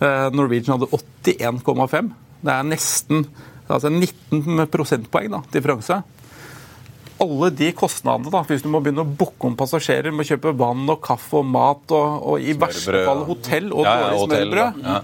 Eh, 0.00 0.26
Norwegian 0.34 0.78
hadde 0.78 0.90
81,5. 0.90 2.10
Det 2.40 2.54
er 2.54 2.68
nesten 2.68 3.26
altså 3.70 3.90
19 3.92 4.66
prosentpoeng 4.72 5.30
da, 5.30 5.44
differanse 5.52 6.00
alle 7.20 7.50
de 7.52 7.68
kostnadene, 7.76 8.30
da, 8.32 8.42
hvis 8.48 8.62
du 8.64 8.70
må 8.72 8.80
begynne 8.82 9.04
å 9.04 9.08
booke 9.08 9.48
om 9.48 9.56
passasjerer, 9.58 10.12
må 10.14 10.24
kjøpe 10.26 10.54
vann 10.56 10.86
og 10.88 11.02
kaffe 11.04 11.40
og 11.42 11.48
mat, 11.52 11.82
og, 11.92 12.22
og 12.32 12.40
i 12.40 12.54
verste 12.56 13.02
fall 13.04 13.26
hotell 13.28 13.68
og 13.74 13.84
Ja, 13.84 13.92
ja, 13.92 14.14
dårlig 14.14 14.38
smørbrød. 14.38 14.80
ja. 14.86 15.00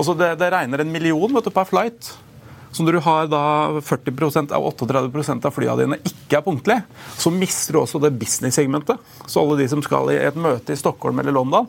Altså 0.00 0.14
det, 0.16 0.30
det 0.40 0.48
regner 0.54 0.80
en 0.82 0.92
million 0.94 1.34
vet 1.36 1.46
du, 1.46 1.52
per 1.52 1.68
flight. 1.68 2.10
Så 2.72 2.84
når 2.86 2.96
du 2.96 3.00
har 3.04 3.26
da 3.28 3.42
40% 3.82 4.54
av 4.56 4.64
38 4.70 5.36
av 5.36 5.52
flyene 5.52 5.76
dine 5.82 5.98
ikke 6.06 6.38
er 6.38 6.44
punktlige, 6.46 6.84
så 7.18 7.32
mister 7.34 7.76
du 7.76 7.80
også 7.82 8.00
det 8.02 8.12
business-segmentet. 8.18 9.02
Så 9.26 9.42
alle 9.42 9.58
de 9.60 9.66
som 9.70 9.82
skal 9.84 10.12
i 10.14 10.18
et 10.22 10.38
møte 10.38 10.72
i 10.72 10.78
Stockholm 10.78 11.20
eller 11.20 11.34
London, 11.36 11.68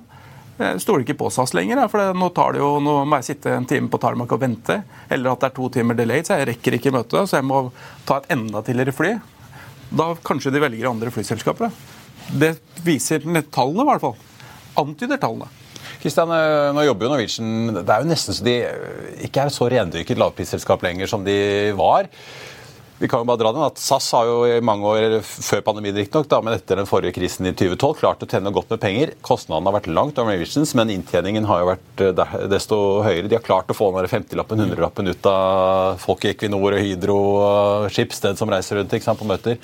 stoler 0.81 1.05
ikke 1.05 1.17
på 1.19 1.29
SAS 1.33 1.53
lenger. 1.57 1.83
For 1.91 2.15
nå, 2.17 2.31
jo, 2.57 2.71
nå 2.83 2.95
må 3.05 3.19
jeg 3.19 3.31
sitte 3.31 3.53
en 3.55 3.67
time 3.69 3.91
på 3.91 3.99
tarmac 4.01 4.33
og 4.35 4.41
vente, 4.41 4.81
eller 5.09 5.33
at 5.33 5.43
det 5.43 5.51
er 5.51 5.55
to 5.57 5.69
timer 5.73 5.97
delayed, 5.97 6.27
så 6.27 6.39
jeg 6.39 6.51
rekker 6.53 6.77
ikke 6.77 6.93
møtet, 6.95 7.29
så 7.29 7.39
jeg 7.39 7.47
må 7.49 7.63
ta 8.07 8.19
et 8.21 8.33
enda 8.37 8.63
tidligere 8.65 8.95
fly. 8.95 9.15
Da 9.91 10.11
kanskje 10.23 10.53
de 10.55 10.61
velger 10.63 10.91
andre 10.91 11.11
flyselskaper. 11.13 11.73
Det 12.31 12.53
viser 12.85 13.25
tallene, 13.51 13.83
i 13.83 13.89
hvert 13.89 14.05
fall. 14.05 14.15
Antyder 14.79 15.19
tallene. 15.19 15.49
Kristian, 16.01 16.31
eh, 16.33 16.71
nå 16.73 16.85
jobber 16.85 17.05
jo 17.05 17.09
Norwegian 17.11 17.73
Det 17.75 17.89
er 17.93 18.01
jo 18.01 18.09
nesten 18.09 18.33
så 18.33 18.45
de 18.45 18.55
eh, 18.65 19.25
ikke 19.27 19.45
er 19.45 19.53
så 19.53 19.67
rendyrket 19.69 20.17
lavprisselskap 20.17 20.81
lenger 20.85 21.09
som 21.09 21.25
de 21.25 21.35
var. 21.77 22.09
Vi 23.01 23.07
kan 23.09 23.23
jo 23.23 23.25
bare 23.25 23.39
dra 23.41 23.49
den 23.49 23.63
at 23.65 23.79
SAS 23.81 24.11
har 24.13 24.27
jo 24.29 24.41
i 24.45 24.59
mange 24.61 24.85
år 24.85 25.15
før 25.25 25.63
pandemien 25.65 25.95
riktignok, 25.97 26.29
men 26.45 26.53
etter 26.53 26.77
den 26.77 26.89
forrige 26.89 27.15
krisen 27.15 27.47
i 27.49 27.53
2012 27.57 27.95
klart 27.97 28.21
å 28.21 28.27
tjene 28.29 28.53
godt 28.53 28.69
med 28.75 28.81
penger. 28.83 29.13
Kostnadene 29.25 29.71
har 29.71 29.79
vært 29.79 29.89
langt 29.89 30.21
over 30.21 30.29
Norwegians, 30.29 30.75
men 30.77 30.93
inntjeningen 30.93 31.47
har 31.49 31.63
jo 31.63 31.71
vært 31.71 32.03
eh, 32.05 32.37
desto 32.51 32.77
høyere. 33.01 33.25
De 33.25 33.39
har 33.39 33.47
klart 33.47 33.73
å 33.73 33.77
få 33.77 33.89
den 33.95 34.11
50-lappen, 34.11 34.61
100-lappen 34.67 35.09
ut 35.09 35.31
av 35.33 35.97
folk 36.03 36.29
i 36.29 36.35
Equinor 36.35 36.77
og 36.77 36.85
Hydro 36.85 37.19
og 37.41 37.89
Schibsted 37.89 38.37
som 38.37 38.53
reiser 38.53 38.77
rundt 38.77 38.93
sant, 39.01 39.17
på 39.17 39.29
møter. 39.33 39.57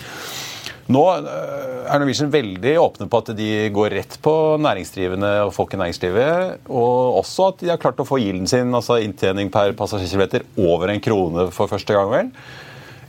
Nå 0.90 1.06
øh, 1.06 1.82
er 1.86 2.02
Norwegian 2.02 2.34
veldig 2.34 2.78
åpne 2.82 3.06
på 3.12 3.22
at 3.22 3.34
de 3.38 3.54
går 3.76 4.00
rett 4.00 4.18
på 4.24 4.34
næringsdrivende 4.66 5.36
og 5.46 5.54
folk 5.54 5.78
i 5.78 5.86
næringslivet. 5.86 6.64
Og 6.72 7.22
også 7.22 7.52
at 7.52 7.62
de 7.62 7.76
har 7.76 7.86
klart 7.86 8.02
å 8.02 8.08
få 8.08 8.18
gilden 8.24 8.50
sin, 8.50 8.74
altså 8.74 8.98
inntjening 9.06 9.54
per 9.54 9.78
passasjerkilometer, 9.78 10.50
over 10.58 10.90
en 10.90 11.04
krone 11.06 11.52
for 11.54 11.70
første 11.70 11.94
gang. 11.94 12.10
vel. 12.10 12.40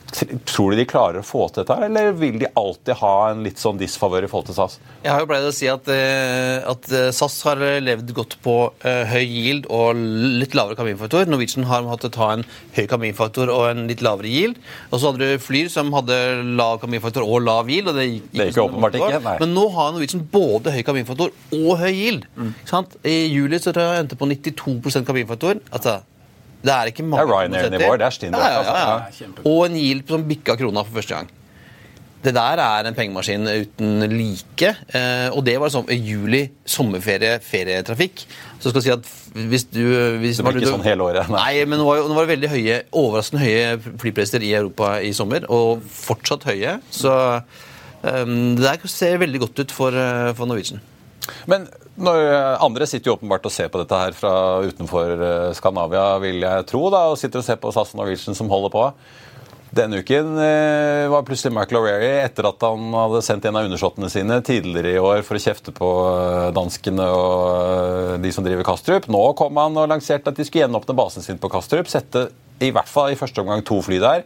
Tror 0.08 0.72
du 0.72 0.78
de 0.78 0.86
klarer 0.88 1.20
å 1.20 1.26
få 1.26 1.46
til 1.52 1.62
dette, 1.62 1.74
eller 1.84 2.14
vil 2.16 2.38
de 2.40 2.48
alltid 2.56 2.96
ha 3.02 3.12
en 3.28 3.42
litt 3.44 3.60
sånn 3.60 3.78
disfavør 3.80 4.24
i 4.24 4.30
forhold 4.30 4.48
til 4.48 4.56
SAS? 4.56 4.78
Jeg 5.04 5.12
har 5.12 5.20
jo 5.20 5.28
pleid 5.28 5.44
å 5.44 5.52
si 5.54 5.68
at, 5.68 5.90
eh, 5.92 6.64
at 6.64 6.88
eh, 6.96 7.10
SAS 7.14 7.36
har 7.44 7.60
levd 7.84 8.14
godt 8.16 8.38
på 8.44 8.56
eh, 8.88 9.04
høy 9.10 9.24
yield 9.26 9.68
og 9.68 10.00
litt 10.40 10.56
lavere 10.56 10.78
kabinfaktor. 10.80 11.28
Norwegian 11.28 11.68
har 11.68 11.84
måttet 11.84 12.16
ha 12.20 12.30
en 12.38 12.46
høy 12.76 12.86
kabinfaktor 12.88 13.52
og 13.52 13.68
en 13.68 13.84
litt 13.90 14.02
lavere 14.04 14.32
yield. 14.32 14.60
Og 14.88 14.96
så 14.96 15.12
hadde 15.12 15.28
du 15.28 15.44
Flyr 15.44 15.68
som 15.72 15.92
hadde 15.94 16.16
lav 16.58 16.80
kabinfaktor 16.82 17.28
og 17.28 17.44
lav 17.44 17.68
yield. 17.68 17.92
og 17.92 18.00
Det 18.00 18.08
gikk, 18.08 18.28
Det 18.32 18.48
gikk 18.48 18.56
ikke 18.56 18.68
åpenbart 18.68 19.00
ikke, 19.00 19.22
nei. 19.28 19.38
Men 19.44 19.56
nå 19.60 19.68
har 19.76 19.92
Norwegian 19.92 20.24
både 20.32 20.72
høy 20.72 20.82
kabinfaktor 20.88 21.34
og 21.60 21.72
høy 21.84 21.92
yield. 21.92 22.28
Sant? 22.68 22.96
I 23.04 23.26
juli 23.28 23.60
så 23.60 23.74
tror 23.74 23.84
jeg 23.84 23.98
jeg 23.98 24.06
endte 24.06 24.20
på 24.20 24.32
92% 24.32 25.08
kabinfaktor. 25.08 25.60
Altså, 25.68 26.00
det 26.64 26.72
er 26.74 26.90
ikke 26.90 27.04
mange 27.06 27.22
Det 27.22 27.30
er 27.30 27.34
Ryanair-nivåer, 27.34 27.98
det 28.00 28.06
er 28.06 28.14
steinrødt, 28.16 28.42
Ja, 28.42 28.50
ja, 28.50 29.02
altså. 29.08 29.24
ja. 29.24 29.42
Og 29.46 29.66
en 29.68 29.76
yield 29.78 30.08
som 30.08 30.24
bikka 30.28 30.56
krona 30.58 30.82
for 30.84 30.98
første 30.98 31.14
gang. 31.14 31.28
Det 32.18 32.32
der 32.34 32.58
er 32.58 32.86
en 32.88 32.96
pengemaskin 32.96 33.44
uten 33.46 34.00
like. 34.10 34.72
eh, 34.90 35.28
Og 35.30 35.44
det 35.46 35.54
var 35.62 35.70
sånn 35.70 35.86
juli, 35.94 36.48
sommerferie, 36.66 37.36
ferietrafikk. 37.46 38.24
Så 38.58 38.72
skal 38.72 38.82
jeg 38.82 38.88
si 38.88 38.90
at 38.96 39.44
hvis 39.48 39.64
du 39.70 39.84
hvis 40.18 40.40
Det 40.40 40.44
blir 40.48 40.58
ikke 40.64 40.72
sånn 40.74 40.82
hele 40.82 41.06
året, 41.06 41.30
nei. 41.30 41.38
Nei, 41.60 41.64
men 41.70 41.78
nå 41.78 41.86
var, 41.86 42.02
nå 42.10 42.16
var 42.18 42.26
det 42.26 42.32
veldig 42.34 42.50
høye, 42.56 42.80
overraskende 42.90 43.44
høye 43.44 43.78
flypriser 44.02 44.42
i 44.42 44.50
Europa 44.58 44.96
i 44.98 45.12
sommer, 45.14 45.46
og 45.48 45.84
fortsatt 45.86 46.42
høye. 46.50 46.80
Så 46.90 47.14
um, 48.02 48.56
det 48.58 48.64
der 48.66 48.90
ser 48.90 49.18
veldig 49.22 49.40
godt 49.46 49.62
ut 49.62 49.70
for, 49.78 49.94
eh, 49.94 50.32
for 50.34 50.50
Norwegian. 50.50 50.82
Men 51.50 51.66
eh, 51.68 52.64
andre 52.64 52.86
sitter 52.88 53.10
jo 53.10 53.16
åpenbart 53.18 53.46
og 53.48 53.54
ser 53.54 53.70
på 53.72 53.80
dette 53.82 54.02
her 54.02 54.16
fra 54.16 54.32
utenfor 54.64 55.14
eh, 55.16 55.54
Skandinavia, 55.56 56.10
vil 56.22 56.42
jeg 56.44 56.68
tro, 56.68 56.84
da, 56.94 57.06
og 57.10 57.18
sitter 57.20 57.42
og 57.42 57.48
ser 57.48 57.58
på 57.60 57.72
SAS 57.74 57.94
Norwegian 57.98 58.38
som 58.38 58.50
holder 58.52 58.74
på. 58.74 58.84
Denne 59.78 60.00
uken 60.00 60.38
eh, 60.40 61.04
var 61.12 61.26
plutselig 61.28 61.52
Michael 61.52 61.80
O'Reilly, 61.82 62.12
etter 62.22 62.48
at 62.48 62.64
han 62.64 62.94
hadde 62.96 63.22
sendt 63.26 63.48
en 63.48 63.58
av 63.60 63.68
undersåttene 63.68 64.08
sine 64.12 64.40
tidligere 64.44 64.94
i 64.96 65.02
år 65.02 65.24
for 65.26 65.36
å 65.36 65.42
kjefte 65.44 65.74
på 65.76 65.90
danskene 66.56 67.08
og 67.12 68.22
de 68.24 68.32
som 68.32 68.46
driver 68.46 68.66
Kastrup. 68.68 69.10
Nå 69.12 69.24
kom 69.38 69.60
han 69.60 69.76
og 69.76 69.90
lanserte 69.92 70.32
at 70.32 70.38
de 70.38 70.48
skulle 70.48 70.64
gjenåpne 70.64 70.96
basen 70.96 71.24
sin 71.24 71.40
på 71.40 71.52
Kastrup, 71.52 71.90
sette 71.92 72.30
i 72.64 72.72
hvert 72.74 72.88
fall 72.90 73.12
i 73.12 73.18
første 73.20 73.44
omgang 73.44 73.60
to 73.66 73.82
fly 73.84 74.00
der. 74.02 74.24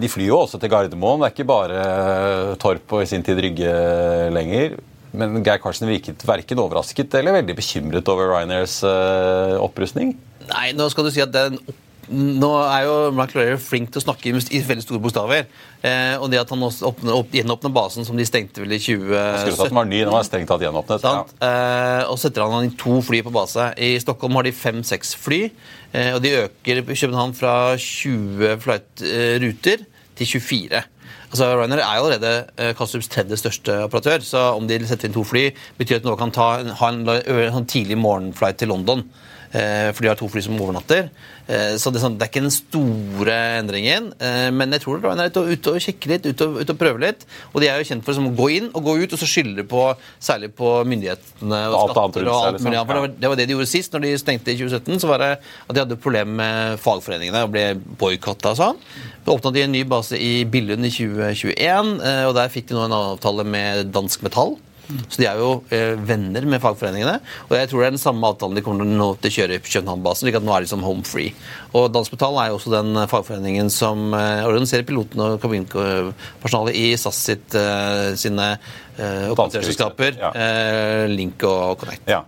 De 0.00 0.08
flyr 0.08 0.28
jo 0.30 0.40
også 0.40 0.58
til 0.62 0.70
Gardermoen. 0.70 1.20
Det 1.20 1.26
er 1.26 1.32
ikke 1.34 1.46
bare 1.46 1.78
Torp 2.62 2.92
og 2.94 3.02
i 3.02 3.08
sin 3.10 3.24
tid 3.26 3.38
Rygge 3.42 3.70
lenger. 4.34 4.76
Men 5.16 5.42
Geir 5.46 5.60
Karsten 5.62 5.88
virket 5.90 6.22
verken 6.26 6.60
overrasket 6.60 7.14
eller 7.18 7.38
veldig 7.38 7.56
bekymret 7.56 8.08
over 8.12 8.32
Ryanairs 8.32 8.80
uh, 8.84 9.56
opprustning. 9.62 10.16
Nei, 10.50 10.70
nå 10.76 10.88
skal 10.92 11.06
du 11.06 11.14
si 11.14 11.22
at 11.24 11.34
den 11.34 11.60
opp 11.62 11.82
nå 12.06 12.50
er 12.62 12.84
jo 12.86 12.94
Mark 13.16 13.32
Laurier 13.34 13.58
flink 13.58 13.90
til 13.90 13.98
å 13.98 14.04
snakke 14.04 14.30
i 14.30 14.60
veldig 14.62 14.84
store 14.84 15.00
bokstaver. 15.02 15.48
Eh, 15.82 16.14
og 16.20 16.30
det 16.30 16.38
at 16.38 16.52
han 16.54 16.62
også 16.62 16.90
åpner, 16.92 17.14
opp, 17.18 17.34
gjenåpner 17.34 17.72
basen, 17.74 18.06
som 18.06 18.18
de 18.18 18.26
stengte 18.28 18.62
vel 18.62 18.76
i 18.76 18.80
Skulle 18.82 19.18
sagt 19.42 19.56
2017 19.56 19.66
den 19.66 19.78
var 19.80 19.88
ny, 19.90 20.00
den 20.04 20.14
var 20.14 20.26
strengt 20.28 20.50
tatt 20.52 20.62
gjenåpnet. 20.62 21.02
Sant? 21.02 21.34
Eh, 21.42 22.02
og 22.06 22.20
setter 22.22 22.46
han 22.46 22.68
inn 22.68 22.76
to 22.78 23.00
fly 23.06 23.24
på 23.26 23.34
base. 23.34 23.72
I 23.74 23.96
Stockholm 24.02 24.38
har 24.38 24.46
de 24.46 24.54
fem-seks 24.54 25.16
fly. 25.18 25.42
Eh, 25.92 26.12
og 26.14 26.22
de 26.22 26.36
øker 26.44 26.82
i 26.82 26.86
København 26.86 27.34
fra 27.36 27.56
20 27.74 28.60
flight, 28.62 28.90
eh, 29.02 29.42
til 30.16 30.30
24. 30.38 30.84
Altså, 31.36 31.50
Ryanair 31.60 31.82
er 31.84 31.96
jo 31.98 32.04
allerede 32.06 32.30
eh, 32.56 32.70
Kastrups 32.78 33.10
tredje 33.12 33.36
største 33.36 33.74
operatør, 33.84 34.22
så 34.24 34.40
om 34.56 34.64
de 34.70 34.78
setter 34.88 35.10
inn 35.10 35.12
to 35.12 35.20
fly, 35.28 35.42
betyr 35.76 35.98
at 35.98 36.06
de 36.06 36.08
nå 36.08 36.14
kan 36.16 36.30
ta, 36.32 36.46
en- 36.62 36.70
ha 36.78 36.88
en, 36.94 37.02
en 37.58 37.66
tidlig 37.68 37.98
morgenflight 38.00 38.56
til 38.62 38.70
London. 38.72 39.02
Eh, 39.52 39.90
for 39.94 40.02
de 40.04 40.10
har 40.10 40.18
to 40.18 40.28
fly 40.30 40.42
som 40.44 40.58
overnatter. 40.60 41.08
Eh, 41.46 41.76
så 41.78 41.92
det 41.92 42.00
er, 42.00 42.02
sånn, 42.02 42.16
det 42.18 42.26
er 42.26 42.30
ikke 42.32 42.42
den 42.42 42.54
store 42.54 43.36
endringen. 43.60 44.08
Eh, 44.18 44.48
men 44.54 44.74
jeg 44.74 44.82
tror 44.82 44.98
Ryanair 45.02 45.30
er 45.30 45.52
ute 45.52 45.74
og, 45.74 45.78
sjekker 45.82 46.14
litt, 46.14 46.26
ute 46.26 46.48
og, 46.48 46.58
ut 46.62 46.72
og 46.74 46.80
prøver 46.80 47.04
litt. 47.04 47.26
Og 47.52 47.62
de 47.62 47.70
er 47.70 47.80
jo 47.80 47.88
kjent 47.90 48.06
for 48.06 48.18
å 48.18 48.34
gå 48.40 48.48
inn 48.56 48.70
og 48.72 48.86
gå 48.88 48.96
ut, 49.04 49.14
og 49.14 49.22
så 49.22 49.30
skylder 49.30 49.62
de 49.62 49.66
på 49.70 49.84
særlig 50.18 50.52
på 50.58 50.72
myndighetene 50.88 51.62
og 51.70 51.78
Alt 51.80 51.94
skatter 51.94 52.30
og 52.30 52.36
alt 52.36 52.60
mulig. 52.60 52.74
liksom. 52.74 52.90
For 52.90 53.14
det, 53.14 53.30
var, 53.30 53.40
det 53.40 53.48
de 53.48 53.58
gjorde 53.58 53.70
sist, 53.70 53.94
når 53.94 54.06
de 54.06 54.14
stengte 54.22 54.54
i 54.54 54.58
2017. 54.58 55.02
Så 55.04 55.10
var 55.10 55.22
det 55.22 55.32
at 55.38 55.74
de 55.74 55.84
hadde 55.84 56.00
problemer 56.02 56.40
med 56.42 56.82
fagforeningene 56.82 57.46
og 57.46 57.54
ble 57.54 57.68
boikotta 58.00 58.54
og 58.54 58.60
sånn. 58.60 58.82
Så 59.26 59.34
åpna 59.34 59.54
de 59.54 59.66
en 59.66 59.74
ny 59.74 59.82
base 59.88 60.18
i 60.18 60.44
Billund 60.50 60.86
i 60.86 60.92
2021, 60.92 61.96
eh, 61.98 62.22
og 62.28 62.36
der 62.38 62.52
fikk 62.52 62.70
de 62.70 62.76
nå 62.78 62.86
en 62.86 62.94
avtale 62.94 63.46
med 63.46 63.94
Dansk 63.94 64.26
Metall. 64.26 64.56
Så 64.86 65.18
de 65.18 65.26
er 65.26 65.40
jo 65.40 65.50
eh, 65.74 65.94
venner 66.06 66.46
med 66.46 66.62
fagforeningene. 66.62 67.18
Og 67.48 67.56
jeg 67.58 67.70
tror 67.70 67.82
det 67.82 67.88
er 67.88 67.96
den 67.96 68.02
samme 68.02 68.28
avtalen 68.30 68.58
de 68.58 68.62
kommer 68.64 68.86
til 68.86 68.98
nå 68.98 69.08
til 69.22 69.32
å 69.32 69.36
kjøre 69.36 69.58
i 69.58 69.62
København-basen. 69.64 70.26
slik 70.26 70.38
at 70.38 70.46
nå 70.46 70.54
er 70.54 70.66
de 70.66 70.70
som 70.70 70.84
home 70.86 71.06
free. 71.06 71.32
Og 71.76 71.88
Dansk 71.94 72.14
Metall 72.14 72.38
er 72.42 72.52
jo 72.52 72.60
også 72.60 72.74
den 72.74 73.02
fagforeningen 73.10 73.72
som 73.72 74.14
eh, 74.14 74.44
organiserer 74.46 74.86
pilotene 74.86 75.32
og 75.34 75.42
kabinpersonalet 75.42 76.78
i 76.78 76.86
SAS 77.00 77.18
sitt, 77.30 77.58
eh, 77.58 78.14
sine 78.20 78.52
eh, 78.54 79.26
operatørselskaper. 79.32 80.20
Ja. 80.22 80.32
Eh, 80.36 81.04
Link 81.12 81.42
og 81.48 81.82
Connect. 81.82 82.06
Ja. 82.10 82.22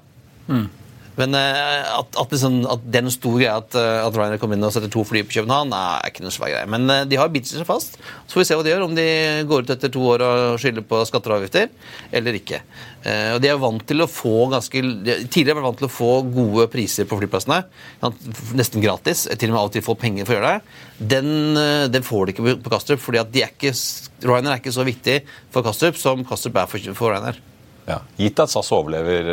Men 1.19 1.35
eh, 1.35 1.89
at, 1.99 2.15
at, 2.21 2.31
liksom, 2.31 2.61
at 2.71 2.85
det 2.87 3.01
er 3.01 3.05
noe 3.09 3.15
stor 3.15 3.35
greie 3.41 3.55
at, 3.59 3.75
eh, 3.79 4.07
at 4.07 4.15
Ryanair 4.15 4.39
kommer 4.39 4.59
inn 4.59 4.67
og 4.69 4.71
setter 4.75 4.91
to 4.93 5.03
fly 5.09 5.25
på 5.27 5.35
København, 5.35 5.73
er 5.75 6.13
ikke 6.13 6.23
noe 6.23 6.35
svær 6.35 6.53
greie. 6.53 6.69
Men 6.71 6.87
eh, 6.95 7.05
de 7.11 7.19
har 7.19 7.33
bitt 7.35 7.49
seg 7.51 7.67
fast. 7.67 7.99
Så 8.29 8.37
får 8.37 8.43
vi 8.45 8.47
se 8.49 8.59
hva 8.59 8.67
de 8.67 8.71
gjør, 8.73 8.85
om 8.87 8.95
de 8.95 9.07
går 9.51 9.67
ut 9.67 9.73
etter 9.75 9.93
to 9.95 10.05
år 10.13 10.25
og 10.27 10.61
skylder 10.63 10.87
på 10.87 11.01
skatter 11.09 11.35
og 11.35 11.41
avgifter, 11.41 11.73
eller 12.15 12.39
ikke. 12.39 12.63
Og 13.09 13.39
de 13.41 13.49
er 13.49 13.61
vant 13.63 13.83
til 13.87 14.03
å 14.03 14.09
få 14.11 14.49
ganske 14.51 14.81
Tidligere 14.83 15.55
har 15.55 15.59
vært 15.61 15.67
vant 15.69 15.79
til 15.81 15.87
å 15.87 15.93
få 15.93 16.09
gode 16.35 16.65
priser 16.73 17.07
på 17.09 17.17
flyplassene. 17.21 17.61
Nesten 18.59 18.83
gratis. 18.83 19.23
Til 19.31 19.49
og 19.49 19.55
med 19.55 19.61
av 19.61 19.69
og 19.71 19.75
til 19.77 19.85
få 19.87 19.95
penger 19.99 20.27
for 20.29 20.35
å 20.35 20.41
gjøre 20.41 20.51
det. 20.59 20.81
Den, 21.15 21.31
den 21.95 22.05
får 22.05 22.27
de 22.27 22.35
ikke 22.35 22.57
på- 22.67 22.73
Kastrup, 22.75 23.01
fordi 23.01 23.23
at 23.23 23.39
er 23.39 23.53
ikke, 23.55 23.73
Ryanair 24.27 24.57
er 24.57 24.61
ikke 24.61 24.75
så 24.75 24.85
viktig 24.87 25.21
for 25.55 25.65
Kastrup 25.65 25.97
som 26.01 26.27
Kastrup 26.27 26.59
er 26.61 26.69
for, 26.71 26.91
for 26.99 27.15
Ryanair. 27.15 27.39
Ja. 27.89 28.03
Gitt 28.19 28.43
at 28.43 28.53
SAS 28.53 28.75
overlever 28.77 29.31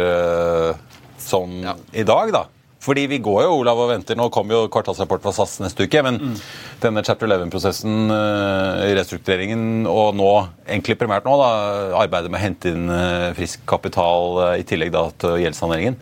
sånn 1.25 1.61
Ja. 1.65 1.75
i 1.93 2.03
dag, 2.07 2.31
da. 2.35 2.45
Fordi 2.85 3.07
vi 3.09 3.17
går 3.17 3.39
jo, 3.47 3.53
Olav, 3.63 3.79
og 3.81 3.89
venter. 3.89 4.13
Nå 4.15 4.27
kommer 4.29 4.53
jo 4.53 4.67
kvartalsrapport 4.69 5.23
fra 5.23 5.31
SAS 5.33 5.55
neste 5.63 5.87
uke. 5.87 6.03
Men 6.05 6.19
Mm. 6.19 6.35
denne 6.83 7.01
chapter 7.03 7.25
11-prosessen 7.25 8.11
eh, 8.13 8.93
restruktureringen, 8.93 9.87
og 9.89 10.13
nå, 10.13 10.47
egentlig 10.67 10.97
primært 10.99 11.25
nå, 11.25 11.33
da, 11.39 11.49
arbeidet 12.03 12.29
med 12.29 12.39
å 12.39 12.43
hente 12.43 12.69
inn 12.69 12.85
eh, 12.93 13.33
frisk 13.33 13.65
kapital 13.65 14.37
eh, 14.53 14.59
i 14.61 14.67
tillegg 14.69 14.91
da 14.93 15.07
til 15.17 15.39
gjeldssaneringen, 15.41 15.97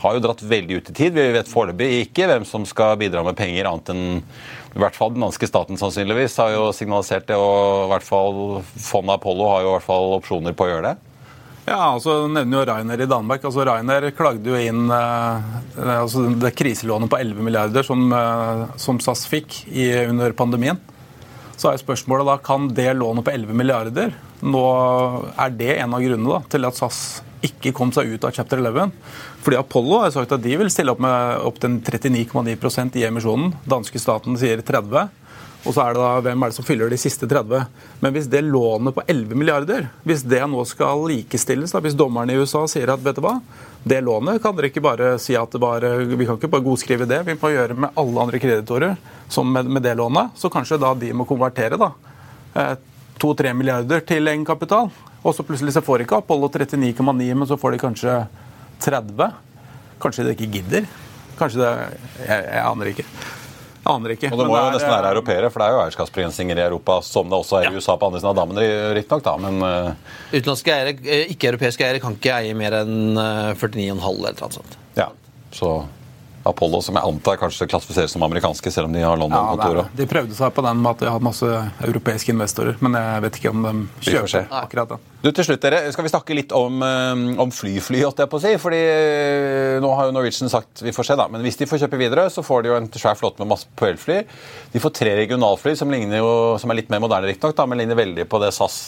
har 0.00 0.14
jo 0.14 0.22
dratt 0.24 0.40
veldig 0.40 0.76
ut 0.78 0.90
i 0.90 0.94
tid. 0.96 1.12
Vi 1.18 1.32
vet 1.34 1.50
foreløpig 1.50 2.06
ikke 2.06 2.28
hvem 2.30 2.46
som 2.46 2.62
skal 2.64 2.94
bidra 2.96 3.24
med 3.26 3.36
penger, 3.36 3.66
annet 3.68 3.90
enn 3.92 4.22
i 4.70 4.78
hvert 4.78 4.94
fall 4.94 5.10
den 5.10 5.20
danske 5.26 5.48
staten 5.50 5.76
sannsynligvis 5.76 6.36
har 6.38 6.52
jo 6.54 6.70
signalisert 6.72 7.26
det, 7.26 7.34
og 7.36 7.88
i 7.88 7.90
hvert 7.90 8.06
fall 8.06 8.62
fondet 8.78 9.16
Apollo 9.18 9.48
har 9.50 9.62
jo 9.66 9.72
i 9.72 9.74
hvert 9.74 9.88
fall 9.90 10.14
opsjoner 10.20 10.54
på 10.54 10.68
å 10.68 10.70
gjøre 10.70 10.92
det. 10.92 10.96
Ja, 11.70 11.92
altså 11.92 12.24
nevner 12.26 12.58
jo 12.58 12.66
Rainer 12.66 13.02
i 13.04 13.06
Danmark. 13.06 13.44
Altså 13.46 13.62
Rainer 13.68 14.08
klagde 14.18 14.50
jo 14.50 14.58
inn 14.58 14.90
eh, 14.90 15.50
altså 16.00 16.24
det 16.42 16.50
kriselånet 16.58 17.12
på 17.12 17.20
11 17.20 17.46
milliarder 17.46 17.86
som, 17.86 18.08
eh, 18.10 18.64
som 18.80 18.98
SAS 18.98 19.22
fikk 19.30 19.60
i, 19.70 19.86
under 20.08 20.34
pandemien. 20.34 20.80
Så 21.54 21.70
er 21.70 21.78
spørsmålet 21.78 22.26
da, 22.26 22.36
kan 22.42 22.66
det 22.74 22.88
lånet 22.98 23.22
på 23.26 23.34
11 23.36 23.54
milliarder 23.54 24.14
nå 24.40 24.60
Er 25.36 25.50
det 25.52 25.74
en 25.76 25.92
av 25.92 26.00
grunnene 26.00 26.32
da, 26.32 26.40
til 26.50 26.64
at 26.64 26.78
SAS 26.78 27.20
ikke 27.44 27.74
kom 27.76 27.92
seg 27.94 28.16
ut 28.16 28.26
av 28.26 28.34
chapter 28.34 28.58
11? 28.58 28.90
Fordi 29.44 29.60
Apollo 29.60 30.02
har 30.02 30.14
sagt 30.16 30.34
at 30.34 30.42
de 30.42 30.56
vil 30.58 30.72
stille 30.74 30.90
opp 30.90 31.02
med 31.04 31.46
opp 31.46 31.60
til 31.62 31.78
39,9% 31.78 32.98
i 32.98 33.06
emisjonen. 33.06 33.54
Danske 33.68 34.02
staten 34.02 34.40
sier 34.40 34.64
30 34.64 35.06
og 35.60 35.74
så 35.74 35.82
er 35.84 35.94
det 35.94 36.00
da, 36.00 36.10
Hvem 36.24 36.42
er 36.42 36.52
det 36.52 36.56
som 36.56 36.64
fyller 36.64 36.92
de 36.92 36.98
siste 37.00 37.28
30? 37.28 37.64
Men 38.00 38.14
hvis 38.14 38.28
det 38.32 38.40
lånet 38.46 38.94
på 38.96 39.04
11 39.04 39.36
milliarder 39.36 39.88
hvis 40.08 40.24
det 40.24 40.40
nå 40.48 40.62
skal 40.68 41.04
likestilles, 41.10 41.74
da, 41.74 41.82
hvis 41.84 41.98
dommerne 41.98 42.32
i 42.32 42.40
USA 42.40 42.64
sier 42.70 42.92
at 42.92 43.02
vet 43.04 43.18
du 43.18 43.24
hva, 43.24 43.36
det 43.84 44.00
lånet 44.04 44.40
kan 44.42 44.56
dere 44.56 44.70
ikke 44.70 44.84
bare 44.84 45.14
si 45.20 45.36
at 45.36 45.52
det 45.52 45.60
bare, 45.60 45.92
vi 46.04 46.28
kan 46.28 46.40
ikke 46.40 46.52
bare 46.52 46.64
godskrive 46.64 47.08
det, 47.08 47.22
vi 47.28 47.36
må 47.40 47.52
gjøre 47.52 47.76
med 47.76 48.00
alle 48.00 48.24
andre 48.24 48.40
kreditorer 48.40 48.96
som 49.30 49.52
med, 49.52 49.68
med 49.68 49.84
det 49.84 49.96
lånet, 50.00 50.32
så 50.36 50.50
kanskje 50.52 50.80
da 50.80 50.94
de 50.96 51.12
må 51.16 51.28
konvertere 51.28 51.78
da, 51.80 51.92
eh, 52.56 52.74
2-3 53.20 53.52
milliarder 53.56 54.00
til 54.08 54.32
egenkapital. 54.32 54.88
Og 55.20 55.34
så 55.36 55.44
plutselig 55.44 55.74
så 55.76 55.84
får 55.84 56.06
ikke 56.06 56.22
Apollo 56.22 56.48
39,9, 56.48 57.34
men 57.36 57.48
så 57.48 57.58
får 57.60 57.76
de 57.76 57.82
kanskje 57.82 58.14
30. 58.80 59.28
Kanskje 60.00 60.24
de 60.24 60.32
ikke 60.32 60.48
gidder. 60.54 60.88
Kanskje 61.36 61.60
det 61.60 61.74
Jeg, 62.24 62.48
jeg 62.48 62.64
aner 62.64 62.92
ikke. 62.94 63.06
Aner 63.92 64.14
ikke. 64.16 64.30
Og 64.32 64.40
det 64.40 64.46
må 64.48 64.56
jo 64.56 64.62
er, 64.62 64.74
nesten 64.76 64.92
være 64.92 65.08
eh, 65.08 65.14
europeere, 65.14 65.52
for 65.52 65.62
det 65.62 65.68
er 65.68 65.76
jo 65.76 65.82
eierskapsbegrensninger 65.84 66.60
i 66.60 66.64
Europa, 66.66 66.98
som 67.06 67.30
det 67.30 67.38
også 67.38 67.60
er 67.60 67.70
i 67.70 67.76
USA 67.76 67.96
på 68.00 68.10
andre 68.10 68.22
siden 68.22 68.32
av 68.32 68.40
dammen, 68.40 68.60
riktignok, 68.96 69.24
da. 69.26 69.36
Men 69.42 69.62
uh... 69.64 70.12
Utenlandske 70.32 70.74
eiere, 70.74 70.96
eh, 71.04 71.32
ikke-europeiske 71.34 71.86
eiere 71.86 72.02
kan 72.02 72.18
ikke 72.18 72.36
eie 72.40 72.58
mer 72.58 72.80
enn 72.82 73.18
eh, 73.20 73.54
49,5 73.54 74.10
eller 74.10 74.38
noe 74.42 74.54
sånt. 74.60 74.78
ja. 74.98 75.10
Så 75.50 75.80
Apollo, 76.48 76.80
som 76.80 76.96
jeg 76.96 77.04
antar 77.04 77.36
kanskje 77.36 77.66
klassifiseres 77.68 78.14
som 78.14 78.22
amerikanske, 78.24 78.70
selv 78.72 78.88
om 78.88 78.94
de 78.96 79.02
har 79.04 79.18
London-kontor. 79.20 79.82
Ja, 79.82 79.84
de 79.96 80.06
prøvde 80.08 80.36
seg 80.36 80.54
på 80.56 80.64
den 80.64 80.78
med 80.80 80.90
at 80.94 81.02
de 81.02 81.10
hadde 81.10 81.26
masse 81.26 81.48
europeiske 81.84 82.32
investorer, 82.32 82.78
men 82.80 82.96
jeg 82.96 83.24
vet 83.26 83.40
ikke 83.40 83.52
om 83.52 83.66
de 83.66 83.74
kjøper 84.06 84.32
seg 84.32 84.54
akkurat 84.62 84.94
den. 84.94 85.02
Du, 85.20 85.28
til 85.36 85.44
slutt, 85.44 85.60
dere, 85.60 85.82
Skal 85.92 86.06
vi 86.06 86.12
snakke 86.14 86.36
litt 86.38 86.54
om, 86.56 86.80
eh, 86.86 87.26
om 87.44 87.52
fly-fly, 87.52 88.00
holdt 88.06 88.22
jeg 88.24 88.32
på 88.32 88.40
å 88.40 88.44
si? 88.46 88.54
Fordi 88.62 88.80
eh, 88.80 89.76
nå 89.84 89.92
har 89.98 90.08
jo 90.08 90.16
Norwegian 90.16 90.52
sagt 90.52 90.80
vi 90.80 90.96
får 90.96 91.10
se, 91.10 91.18
da. 91.20 91.28
Men 91.28 91.44
hvis 91.44 91.60
de 91.60 91.68
får 91.68 91.84
kjøpe 91.84 92.00
videre, 92.00 92.24
så 92.32 92.44
får 92.46 92.64
de 92.64 92.72
jo 92.72 92.78
en 92.78 92.88
svær 92.94 93.20
flåte 93.20 93.42
med 93.42 93.52
masse 93.52 93.68
PL-fly. 93.76 94.22
De 94.72 94.80
får 94.80 94.96
tre 94.96 95.12
regionalfly 95.20 95.76
som, 95.76 95.92
jo, 95.92 96.32
som 96.62 96.72
er 96.72 96.80
litt 96.80 96.92
mer 96.92 97.04
moderne, 97.04 97.28
riktignok, 97.28 97.60
men 97.68 97.82
ligner 97.82 98.00
veldig 98.00 98.28
på 98.30 98.40
det 98.40 98.54
SAS 98.56 98.80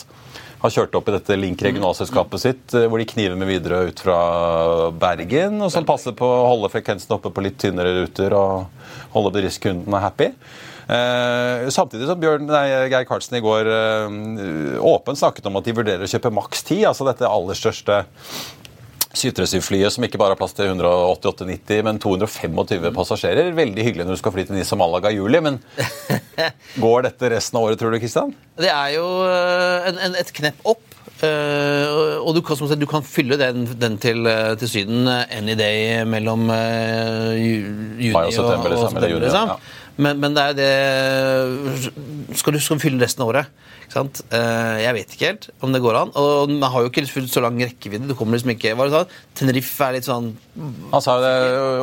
har 0.62 0.70
kjørt 0.70 0.94
opp 0.98 1.08
i 1.10 1.14
dette 1.16 1.36
Link 1.38 1.62
regionalselskapet 1.64 2.42
sitt, 2.42 2.74
eh, 2.74 2.86
hvor 2.86 3.02
de 3.02 3.08
kniver 3.08 3.38
med 3.38 3.50
videre 3.50 3.82
ut 3.90 4.02
fra 4.04 4.18
Bergen, 4.94 5.58
og 5.62 5.72
som 5.74 5.86
passer 5.88 6.14
på 6.16 6.26
å 6.26 6.48
holde 6.52 6.70
frekvensen 6.72 7.16
oppe 7.16 7.32
på 7.34 7.44
litt 7.44 7.58
tynnere 7.62 7.94
ruter 7.98 8.34
og 8.38 8.68
holde 9.14 9.34
bedriftskundene 9.34 10.02
happy. 10.02 10.30
Eh, 10.92 11.68
samtidig 11.70 12.08
som 12.08 12.20
Bjørn, 12.20 12.48
nei, 12.50 12.66
Geir 12.90 13.06
Karlsen 13.08 13.38
i 13.38 13.42
går 13.42 13.70
eh, 13.70 14.78
åpent 14.82 15.18
snakket 15.18 15.46
om 15.50 15.58
at 15.58 15.66
de 15.66 15.76
vurderer 15.76 16.06
å 16.06 16.10
kjøpe 16.10 16.34
maks 16.34 16.66
10, 16.66 16.86
altså 16.90 17.06
dette 17.08 17.30
aller 17.30 17.58
største 17.58 18.02
737-flyet 19.12 19.92
som 19.92 20.06
ikke 20.06 20.20
bare 20.20 20.32
har 20.32 20.40
plass 20.40 20.54
til 20.56 20.70
188-90, 20.72 21.82
men 21.84 22.00
225 22.02 22.88
passasjerer. 22.96 23.52
Veldig 23.56 23.84
hyggelig 23.84 24.06
når 24.08 24.16
du 24.16 24.22
skal 24.22 24.34
fly 24.34 24.46
til 24.48 24.56
Nisamalaga 24.56 24.92
Malaga 24.92 25.12
i 25.12 25.18
juli, 25.18 25.40
men 25.44 25.58
går 26.84 27.08
dette 27.08 27.30
resten 27.34 27.58
av 27.58 27.66
året, 27.68 27.80
tror 27.80 27.92
du, 27.92 28.00
Kristian? 28.02 28.32
Det 28.60 28.70
er 28.72 28.96
jo 28.96 29.06
eh, 29.26 29.90
en, 29.90 30.00
en, 30.08 30.16
et 30.20 30.32
knepp 30.36 30.66
opp. 30.74 30.88
Uh, 31.22 32.18
og 32.24 32.32
du 32.34 32.40
kan, 32.42 32.58
som 32.58 32.66
sagt, 32.66 32.80
du 32.82 32.88
kan 32.90 33.04
fylle 33.06 33.36
den, 33.38 33.62
den 33.78 33.94
til, 34.02 34.24
eh, 34.26 34.56
til 34.58 34.70
Syden 34.70 35.06
any 35.06 35.54
day 35.58 36.02
mellom 36.08 36.48
uh, 36.50 37.30
ju- 37.38 37.70
juni 38.02 38.10
Mai 38.16 38.24
og 38.26 38.34
september, 38.34 38.74
liksom, 38.74 38.98
juni, 39.06 39.30
ja. 39.30 39.58
Men, 40.02 40.18
men 40.18 40.34
det 40.34 40.42
er 40.42 40.56
det 40.56 41.90
Skal 42.40 42.56
du 42.56 42.60
skal 42.64 42.80
du 42.80 42.82
fylle 42.82 43.02
resten 43.04 43.22
av 43.22 43.30
året? 43.30 43.52
Sant? 43.92 44.22
Eh, 44.32 44.78
Jeg 44.86 44.94
vet 44.96 45.14
ikke 45.14 45.28
helt 45.28 45.48
om 45.60 45.72
det 45.74 45.82
går 45.84 45.98
an. 46.00 46.12
Og 46.16 46.48
man 46.54 46.70
har 46.72 46.84
jo 46.84 46.90
ikke 46.90 47.04
så 47.28 47.42
lang 47.44 47.58
rekkevidde. 47.60 48.08
Du 48.08 48.14
kommer 48.16 48.38
liksom 48.38 48.54
ikke 48.54 48.72
Hva 48.78 48.86
du 48.88 48.94
sa? 48.94 49.02
Tenerife 49.36 49.84
er 49.84 49.98
litt 49.98 50.08
sånn 50.08 50.30
Han 50.92 51.04
sa 51.04 51.18
det, 51.20 51.32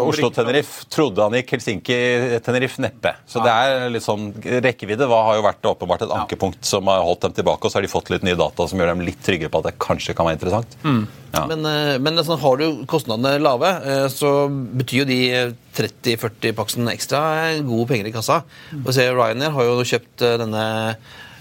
Oslo-Tenerife 0.02 0.88
trodde 0.94 1.24
han 1.26 1.34
gikk, 1.38 1.54
Helsinki-Tenerife 1.56 2.82
neppe. 2.84 3.14
Så 3.30 3.42
det 3.46 3.54
er 3.54 3.88
litt 3.94 4.06
sånn, 4.06 4.28
rekkevidde 4.66 5.08
hva 5.10 5.24
har 5.28 5.40
jo 5.40 5.46
vært 5.46 5.70
åpenbart 5.72 6.04
et 6.06 6.14
ankepunkt 6.14 6.66
som 6.70 6.90
har 6.92 7.02
holdt 7.06 7.26
dem 7.26 7.34
tilbake, 7.40 7.66
og 7.66 7.72
så 7.72 7.80
har 7.80 7.86
de 7.88 7.92
fått 7.92 8.12
litt 8.14 8.26
nye 8.28 8.38
data 8.38 8.68
som 8.70 8.78
gjør 8.82 8.92
dem 8.94 9.02
litt 9.08 9.22
tryggere 9.26 9.50
på 9.54 9.62
at 9.64 9.72
det 9.72 9.80
kanskje 9.82 10.14
kan 10.18 10.30
være 10.30 10.38
interessant. 10.38 10.78
Ja. 11.34 11.46
Men, 11.50 11.66
eh, 11.66 11.98
men 12.02 12.22
sånn, 12.26 12.42
har 12.42 12.62
du 12.62 12.84
kostnadene 12.90 13.40
lave, 13.42 13.70
eh, 13.86 14.06
så 14.14 14.50
betyr 14.50 15.02
jo 15.04 15.10
de 15.10 15.20
30-40 15.78 16.54
paksen 16.58 16.90
ekstra 16.94 17.24
gode 17.66 17.90
penger 17.90 18.10
i 18.10 18.14
kassa. 18.14 18.44
Og 18.84 18.94
se, 18.94 19.10
Ryanair 19.10 19.54
har 19.58 19.64
jo 19.70 19.82
kjøpt 19.82 20.26
denne 20.42 20.64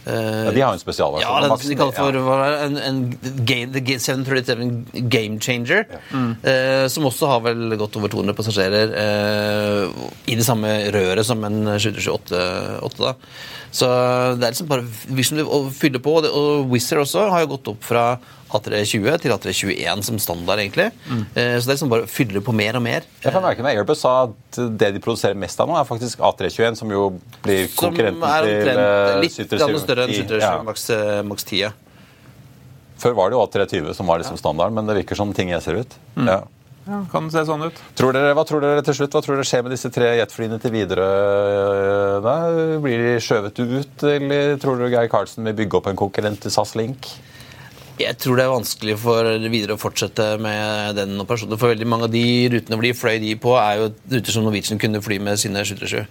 Ja, 0.06 0.50
de 0.54 0.60
har 0.62 0.70
jo 0.72 0.78
en 0.78 0.80
spesialversjon. 0.80 1.26
Ja, 1.28 1.40
den 1.42 1.68
de 1.68 1.76
kaller 1.76 1.96
for 1.98 2.12
Ja. 2.16 2.64
en, 2.64 2.78
en 2.78 3.00
game, 3.44 3.82
737 3.98 5.08
Game 5.12 5.38
Changer. 5.40 5.84
Eh, 6.42 6.86
som 6.88 7.04
også 7.10 7.28
har 7.28 7.40
vel 7.44 7.76
godt 7.76 7.96
over 8.00 8.08
200 8.08 8.36
passasjerer 8.38 8.94
eh, 9.02 10.08
i 10.26 10.38
det 10.38 10.46
samme 10.46 10.70
røret 10.94 11.26
som 11.28 11.44
en 11.44 11.60
728. 11.78 12.42
da. 12.98 13.14
Så 13.70 13.86
det 14.38 14.46
er 14.46 14.54
liksom 14.54 14.68
bare 14.70 14.84
Vision 15.12 15.40
å 15.44 15.60
fylle 15.74 16.00
på. 16.02 16.18
Og, 16.24 16.68
Wizard 16.72 17.02
også 17.04 17.28
har 17.32 17.44
jo 17.44 17.50
gått 17.54 17.70
opp 17.74 17.82
fra 17.84 18.04
A320 18.48 19.18
til 19.20 19.34
A321 19.34 20.04
som 20.06 20.20
standard, 20.22 20.62
egentlig. 20.62 20.88
Mm. 21.08 21.24
så 21.34 21.36
det 21.36 21.66
er 21.66 21.74
liksom 21.74 21.90
bare 21.92 22.06
å 22.06 22.10
fylle 22.10 22.40
på 22.44 22.54
mer 22.56 22.78
og 22.78 22.84
mer. 22.86 23.08
Jeg 23.20 23.34
får 23.34 23.44
merke 23.44 23.66
meg, 23.66 23.76
Airbus 23.76 24.00
sa 24.04 24.14
at 24.28 24.60
det 24.80 24.94
de 24.96 25.02
produserer 25.04 25.36
mest 25.38 25.60
av 25.60 25.68
nå, 25.68 25.76
er 25.76 25.88
faktisk 25.88 26.22
A321, 26.30 26.78
som 26.80 26.94
jo 26.94 27.10
blir 27.44 27.66
Som 27.68 27.90
konkurrenten 27.90 28.24
er 28.30 28.48
til 28.48 28.54
omtrent 28.54 28.86
eh, 28.86 29.20
litt 29.26 29.36
737. 29.36 29.58
grann 29.60 29.84
større 29.84 30.08
enn 30.08 30.16
737 30.16 30.40
Ja. 30.40 31.68
Eh, 31.68 31.74
10. 31.74 31.84
Før 32.98 33.14
var 33.14 33.30
det 33.30 33.36
jo 33.36 33.44
A320 33.44 33.92
som 33.94 34.08
var 34.10 34.22
liksom 34.22 34.40
standard, 34.40 34.72
men 34.74 34.88
det 34.88 34.96
virker 35.02 35.18
som 35.18 35.34
ting 35.36 35.52
jeg 35.52 35.62
ser 35.62 35.82
ut. 35.84 35.98
Mm. 36.16 36.32
Ja, 36.32 36.40
kan 37.12 37.30
se 37.32 37.44
sånn 37.48 37.66
ut. 37.68 37.80
Tror 37.98 38.14
dere, 38.16 38.34
hva 38.36 38.44
tror 38.48 38.64
dere 38.64 38.84
til 38.86 38.96
slutt? 39.00 39.14
Hva 39.14 39.22
tror 39.24 39.38
dere 39.38 39.48
skjer 39.48 39.64
med 39.66 39.74
disse 39.74 39.90
tre 39.94 40.12
jetflyene 40.18 40.60
til 40.62 40.74
Widerøe? 40.74 42.20
da? 42.24 42.36
Blir 42.84 43.04
de 43.04 43.16
skjøvet 43.22 43.60
ut, 43.62 44.06
eller 44.08 44.56
tror 44.62 44.80
dere 44.80 44.92
Geir 44.96 45.10
Karlsen 45.12 45.48
vil 45.48 45.58
bygge 45.62 45.80
opp 45.80 45.90
en 45.90 46.00
konkurrent 46.00 46.40
til 46.44 46.54
SAS 46.54 46.74
Link? 46.78 47.10
Jeg 47.98 48.14
tror 48.22 48.38
det 48.38 48.44
er 48.46 48.52
vanskelig 48.52 48.94
for 49.02 49.26
videre 49.50 49.74
å 49.74 49.80
fortsette 49.80 50.26
med 50.42 50.94
den 50.98 51.18
operasjonen. 51.22 51.58
For 51.58 51.72
veldig 51.72 51.88
mange 51.90 52.06
av 52.06 52.12
de 52.12 52.24
rutene 52.52 52.78
hvor 52.78 52.86
de 52.86 52.94
fløy 52.94 53.16
de 53.22 53.32
på, 53.42 53.54
er 53.58 53.80
jo 53.80 53.88
ruter 54.14 54.34
som 54.34 54.46
Norwegian 54.46 54.78
kunne 54.78 55.02
fly 55.02 55.18
med 55.22 55.40
sine 55.40 55.64
737. 55.66 56.06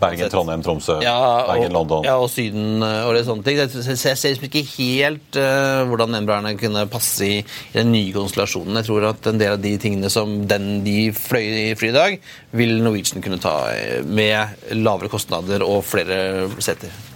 Bergen, 0.00 0.30
Trondheim, 0.32 0.62
Tromsø, 0.64 0.98
Ja, 1.04 1.16
Bergen, 1.48 1.74
London. 1.76 2.04
ja, 2.08 2.16
og 2.20 2.30
Syden 2.32 2.82
eh, 2.84 3.02
og 3.04 3.12
det 3.16 3.26
sånne 3.26 3.44
ting. 3.44 3.58
Jeg, 3.60 3.98
ser 4.00 4.16
liksom 4.16 4.48
ikke 4.48 4.64
helt 4.78 5.40
uh, 5.40 5.84
hvordan 5.90 6.16
Embraerne 6.20 6.54
kunne 6.60 6.86
passe 6.92 7.26
i, 7.26 7.38
i 7.44 7.76
den 7.76 7.92
nye 7.92 8.14
konstellasjonen. 8.16 8.80
Jeg 8.80 8.88
tror 8.88 9.10
at 9.10 9.28
en 9.28 9.40
del 9.40 9.56
av 9.56 9.62
de 9.64 9.74
tingene 9.80 10.12
som 10.12 10.40
den 10.48 10.80
de 10.86 11.10
fløy 11.16 11.44
i 11.70 11.76
fly 11.76 11.92
i 11.92 11.96
dag, 11.96 12.18
vil 12.56 12.80
Norwegian 12.84 13.24
kunne 13.24 13.40
ta 13.42 13.54
eh, 13.74 14.00
med 14.04 14.76
lavere 14.80 15.12
kostnader 15.12 15.64
og 15.66 15.84
flere 15.88 16.48
seter. 16.62 17.09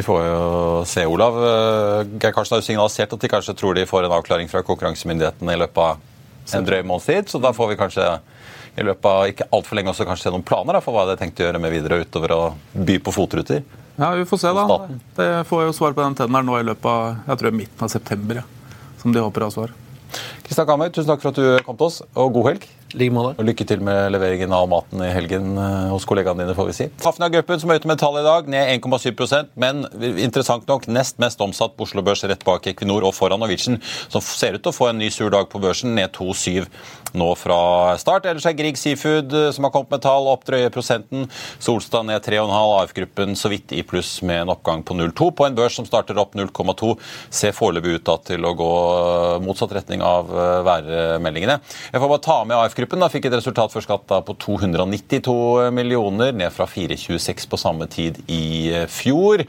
Vi 0.00 0.04
får 0.04 0.22
jo 0.24 0.84
se, 0.88 1.02
Olav. 1.06 1.34
Eh, 1.44 2.06
Geir 2.22 2.32
Karsten 2.32 2.54
har 2.54 2.62
jo 2.62 2.64
signalisert 2.64 3.10
at 3.12 3.20
de 3.20 3.28
kanskje 3.28 3.52
tror 3.52 3.74
de 3.76 3.82
får 3.84 4.06
en 4.06 4.14
avklaring 4.16 4.48
fra 4.48 4.62
konkurransemyndighetene 4.64 5.52
i 5.52 5.58
løpet 5.60 5.80
av 5.84 6.56
en 6.56 6.64
drøy 6.64 6.78
måneds 6.88 7.08
tid. 7.10 7.28
Så 7.28 7.36
da 7.36 7.50
får 7.52 7.68
vi 7.68 7.76
kanskje 7.76 8.06
i 8.80 8.86
løpet 8.88 9.08
av 9.10 9.26
ikke 9.28 9.50
altfor 9.52 9.76
lenge 9.76 9.92
også 9.92 10.06
kanskje 10.08 10.30
se 10.30 10.32
noen 10.32 10.46
planer 10.48 10.78
da, 10.78 10.80
for 10.80 10.96
hva 10.96 11.04
de 11.04 11.12
har 11.12 11.20
tenkt 11.20 11.42
å 11.42 11.44
gjøre 11.44 11.60
med 11.60 11.74
videre 11.74 12.00
utover 12.00 12.32
å 12.32 12.40
by 12.72 12.96
på 13.04 13.12
fotruter. 13.12 13.60
Ja, 13.98 14.14
vi 14.16 14.24
får 14.24 14.40
se, 14.40 14.54
da. 14.56 14.80
Det 15.20 15.28
får 15.52 15.66
jo 15.66 15.76
svar 15.76 15.92
på 15.92 16.06
den 16.06 16.16
tenneren 16.22 16.48
nå 16.48 16.56
i 16.56 16.64
løpet 16.70 16.88
av 16.94 17.28
jeg 17.28 17.42
tror 17.44 17.58
midten 17.60 17.84
av 17.84 17.92
september. 17.92 18.40
Ja. 18.40 18.80
Som 19.04 19.12
de 19.12 19.20
håper 19.20 19.44
å 19.44 19.50
ha 19.50 19.56
svar. 19.58 19.76
Kristian 20.48 20.72
Kamøy, 20.72 20.88
tusen 20.88 21.12
takk 21.12 21.20
for 21.20 21.34
at 21.34 21.44
du 21.44 21.66
kom 21.68 21.76
til 21.76 21.90
oss, 21.90 22.00
og 22.16 22.32
god 22.40 22.54
helg. 22.54 22.70
Like 22.90 23.14
måte. 23.14 23.36
Og 23.38 23.46
lykke 23.46 23.64
til 23.68 23.82
med 23.86 24.10
leveringen 24.10 24.50
av 24.54 24.66
maten 24.70 25.02
i 25.06 25.10
helgen 25.14 25.52
eh, 25.54 25.90
hos 25.92 26.06
kollegaene 26.08 26.42
dine, 26.42 26.56
får 26.58 26.70
vi 26.70 26.74
si. 26.74 26.86
Hafnia-gruppen 27.04 27.60
som 27.62 27.70
er 27.70 27.78
ute 27.78 27.90
med 27.90 28.00
tall 28.02 28.18
i 28.18 28.24
dag, 28.26 28.48
ned 28.50 28.72
1,7% 28.80 29.52
men 29.62 29.84
interessant 30.18 30.66
nok 30.66 30.88
nest 30.90 31.20
mest 31.22 31.40
omsatt 31.44 31.76
på 31.76 31.86
Oslo 31.86 32.02
Børs 32.06 32.24
rett 32.26 32.42
bak 32.46 32.66
Equinor 32.66 33.06
og 33.06 33.14
foran 33.14 33.38
Norwegian, 33.42 33.78
som 34.10 34.24
ser 34.24 34.58
ut 34.58 34.64
til 34.64 34.72
å 34.72 34.74
få 34.74 34.90
en 34.90 34.98
ny 34.98 35.10
sur 35.14 35.30
dag 35.30 35.46
på 35.52 35.60
børsen, 35.62 35.94
ned 35.94 36.10
2,7 36.16 36.66
nå 37.20 37.28
fra 37.38 37.60
start. 37.98 38.26
Ellers 38.30 38.46
er 38.46 38.56
Grieg 38.58 38.78
Seafood 38.80 39.34
eh, 39.38 39.50
som 39.54 39.68
har 39.68 39.74
kommet 39.76 39.94
med 39.94 40.04
tall, 40.06 40.26
opp 40.32 40.42
drøye 40.48 40.72
prosenten. 40.74 41.28
Solstad 41.62 42.08
ned 42.10 42.26
3,5, 42.26 42.50
AF-gruppen 42.80 43.38
så 43.38 43.52
vidt 43.54 43.74
i 43.76 43.84
pluss 43.86 44.16
med 44.26 44.44
en 44.44 44.54
oppgang 44.56 44.82
på 44.86 44.98
0,2 44.98 45.30
på 45.38 45.46
en 45.46 45.58
børs 45.58 45.78
som 45.78 45.86
starter 45.86 46.18
opp 46.18 46.34
0,2. 46.38 46.96
Ser 47.30 47.54
foreløpig 47.54 48.00
ut 48.00 48.06
da, 48.10 48.18
til 48.32 48.50
å 48.50 48.54
gå 48.58 48.74
eh, 48.98 49.38
motsatt 49.46 49.78
retning 49.78 50.02
av 50.02 50.34
værmeldingene. 50.66 51.60
Jeg 51.94 52.02
får 52.02 52.10
bare 52.10 52.26
ta 52.26 52.40
med 52.42 52.58
AF-gruppen. 52.58 52.79
Da 52.88 53.08
Fikk 53.10 53.26
et 53.28 53.34
resultat 53.34 53.72
før 53.72 53.84
skatt 53.84 54.12
på 54.26 54.34
292 54.44 55.70
millioner, 55.74 56.32
ned 56.32 56.52
fra 56.54 56.66
426 56.70 57.48
på 57.50 57.58
samme 57.60 57.88
tid 57.90 58.20
i 58.30 58.70
eh, 58.72 58.86
fjor. 58.88 59.42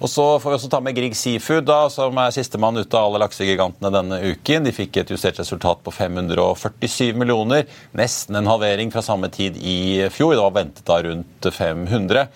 Og 0.00 0.08
så 0.10 0.26
får 0.42 0.50
vi 0.50 0.56
også 0.56 0.70
ta 0.72 0.80
med 0.80 0.96
Grieg 0.96 1.16
Seafood, 1.18 1.66
da, 1.68 1.86
som 1.92 2.16
er 2.18 2.32
sistemann 2.34 2.80
ut 2.80 2.94
av 2.94 3.10
alle 3.10 3.22
laksegigantene 3.22 3.92
denne 3.92 4.20
uken. 4.32 4.64
De 4.66 4.72
fikk 4.74 5.02
et 5.02 5.12
justert 5.12 5.38
resultat 5.38 5.82
på 5.84 5.94
547 5.94 7.12
millioner, 7.18 7.68
nesten 7.98 8.38
en 8.38 8.50
halvering 8.50 8.90
fra 8.94 9.04
samme 9.04 9.30
tid 9.32 9.60
i 9.60 10.08
fjor. 10.10 10.34
Det 10.34 10.42
var 10.42 10.58
ventet 10.58 10.88
da 10.88 10.98
rundt 11.04 11.52
500. 11.52 12.26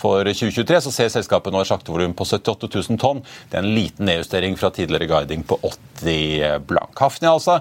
For 0.00 0.24
2023 0.24 0.80
så 0.86 0.92
ser 0.94 1.12
selskapet 1.12 1.52
nå 1.52 1.60
et 1.60 1.68
slaktevolum 1.68 2.14
på 2.16 2.24
78 2.24 2.70
000 2.72 3.00
tonn. 3.00 3.22
Det 3.50 3.58
er 3.58 3.64
en 3.64 3.74
liten 3.76 4.08
nedjustering 4.08 4.56
fra 4.60 4.72
tidligere 4.74 5.10
guiding 5.10 5.44
på 5.44 5.58
80 5.60 6.64
blank. 6.68 6.96
Hafnia 7.00 7.34
altså. 7.34 7.60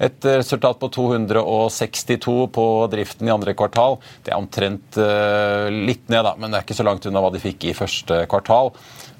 Et 0.00 0.24
resultat 0.24 0.78
på 0.80 0.88
262 0.94 2.36
på 2.54 2.66
driften 2.92 3.28
i 3.28 3.34
andre 3.34 3.56
kvartal. 3.58 3.98
Det 4.24 4.32
er 4.32 4.38
omtrent 4.38 4.96
eh, 5.02 5.66
litt 5.74 6.06
ned, 6.08 6.22
da, 6.24 6.36
men 6.38 6.50
det 6.50 6.60
er 6.60 6.68
ikke 6.68 6.78
så 6.78 6.86
langt 6.86 7.10
unna 7.10 7.20
hva 7.24 7.32
de 7.34 7.42
fikk 7.42 7.68
i 7.68 7.76
første 7.76 8.22
kvartal. 8.30 8.72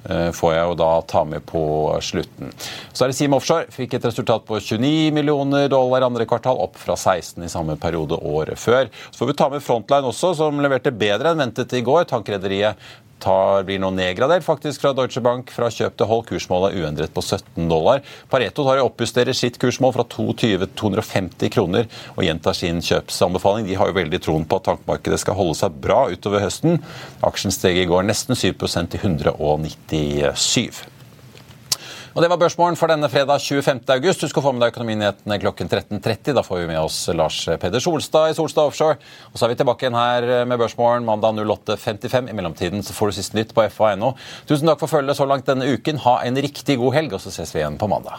Eh, 0.09 0.31
får 0.33 0.55
jeg 0.55 0.69
jo 0.71 0.77
da 0.81 0.91
ta 1.05 1.25
med 1.29 1.45
på 1.47 1.63
slutten. 2.01 2.55
Så 2.93 3.05
er 3.05 3.13
det 3.13 3.19
Siem 3.19 3.37
Offshore. 3.37 3.69
Fikk 3.75 3.99
et 3.99 4.07
resultat 4.09 4.47
på 4.49 4.57
29 4.57 5.11
millioner 5.13 5.69
dollar 5.69 6.07
andre 6.07 6.25
kvartal, 6.29 6.57
opp 6.65 6.79
fra 6.81 6.97
16 6.97 7.45
i 7.45 7.51
samme 7.53 7.77
periode 7.81 8.17
året 8.17 8.59
før. 8.61 8.89
Så 9.11 9.23
får 9.23 9.33
vi 9.33 9.39
ta 9.43 9.51
med 9.53 9.65
Frontline 9.65 10.09
også, 10.09 10.33
som 10.39 10.63
leverte 10.65 10.95
bedre 10.95 11.35
enn 11.35 11.45
ventet 11.45 11.77
i 11.77 11.85
går. 11.85 12.09
Tankrederiet 12.09 12.81
tar, 13.23 13.65
blir 13.69 13.81
nå 13.83 13.93
nedgradert 13.95 14.45
faktisk 14.47 14.83
fra 14.83 14.93
Deutsche 14.97 15.23
Bank 15.25 15.53
fra 15.55 15.71
kjøp 15.73 15.97
til 15.99 16.11
hold. 16.11 16.27
Kursmålet 16.31 16.75
er 16.75 16.85
uendret 16.85 17.15
på 17.15 17.25
17 17.25 17.69
dollar. 17.71 18.03
Pareto 18.33 18.67
tar 18.67 18.83
og 18.83 18.93
oppjusterer 18.93 19.37
sitt 19.37 19.59
kursmål 19.63 19.95
fra 19.97 20.07
22 20.11 20.41
til 20.41 20.69
250 20.83 21.53
kroner 21.55 21.89
og 22.17 22.25
gjentar 22.27 22.57
sin 22.59 22.83
kjøpsanbefaling. 22.85 23.69
De 23.69 23.79
har 23.79 23.91
jo 23.91 23.99
veldig 24.01 24.23
troen 24.25 24.47
på 24.49 24.61
at 24.61 24.69
tankmarkedet 24.71 25.21
skal 25.23 25.39
holde 25.39 25.59
seg 25.61 25.77
bra 25.85 26.07
utover 26.11 26.43
høsten. 26.45 26.81
Aksjen 27.27 27.55
steg 27.55 27.79
i 27.79 27.89
går 27.91 28.09
nesten 28.09 28.39
7% 28.39 28.97
til 28.97 29.05
197. 29.07 30.90
Og 32.11 32.23
Det 32.23 32.29
var 32.31 32.41
børsmålen 32.43 32.75
for 32.75 32.91
denne 32.91 33.07
fredag 33.07 33.39
25. 33.39 33.85
august. 33.95 34.25
Husk 34.25 34.39
å 34.41 34.43
få 34.43 34.51
med 34.51 34.65
deg 34.65 34.73
Økonominyhetene 34.73 35.37
klokken 35.45 35.69
13.30. 35.71 36.33
Da 36.35 36.43
får 36.43 36.65
vi 36.65 36.71
med 36.73 36.81
oss 36.81 36.97
Lars 37.15 37.39
Peder 37.63 37.83
Solstad 37.85 38.33
i 38.33 38.35
Solstad 38.35 38.67
Offshore. 38.67 38.99
Og 39.31 39.39
Så 39.39 39.47
er 39.47 39.53
vi 39.53 39.61
tilbake 39.61 39.87
igjen 39.87 39.99
her 39.99 40.27
med 40.51 40.59
børsmålen 40.59 41.07
mandag 41.07 41.39
08.55. 41.39 42.33
I 42.33 42.35
mellomtiden 42.35 42.83
så 42.83 42.97
får 42.97 43.13
du 43.13 43.19
siste 43.21 43.39
nytt 43.39 43.55
på 43.55 43.69
fa.no. 43.71 44.17
Tusen 44.51 44.67
takk 44.67 44.83
for 44.83 44.91
følget 44.91 45.23
så 45.23 45.29
langt 45.31 45.47
denne 45.47 45.71
uken. 45.71 46.03
Ha 46.03 46.19
en 46.27 46.43
riktig 46.43 46.81
god 46.83 46.99
helg, 46.99 47.15
og 47.15 47.23
så 47.23 47.31
ses 47.31 47.55
vi 47.55 47.63
igjen 47.63 47.79
på 47.79 47.91
mandag. 47.95 48.19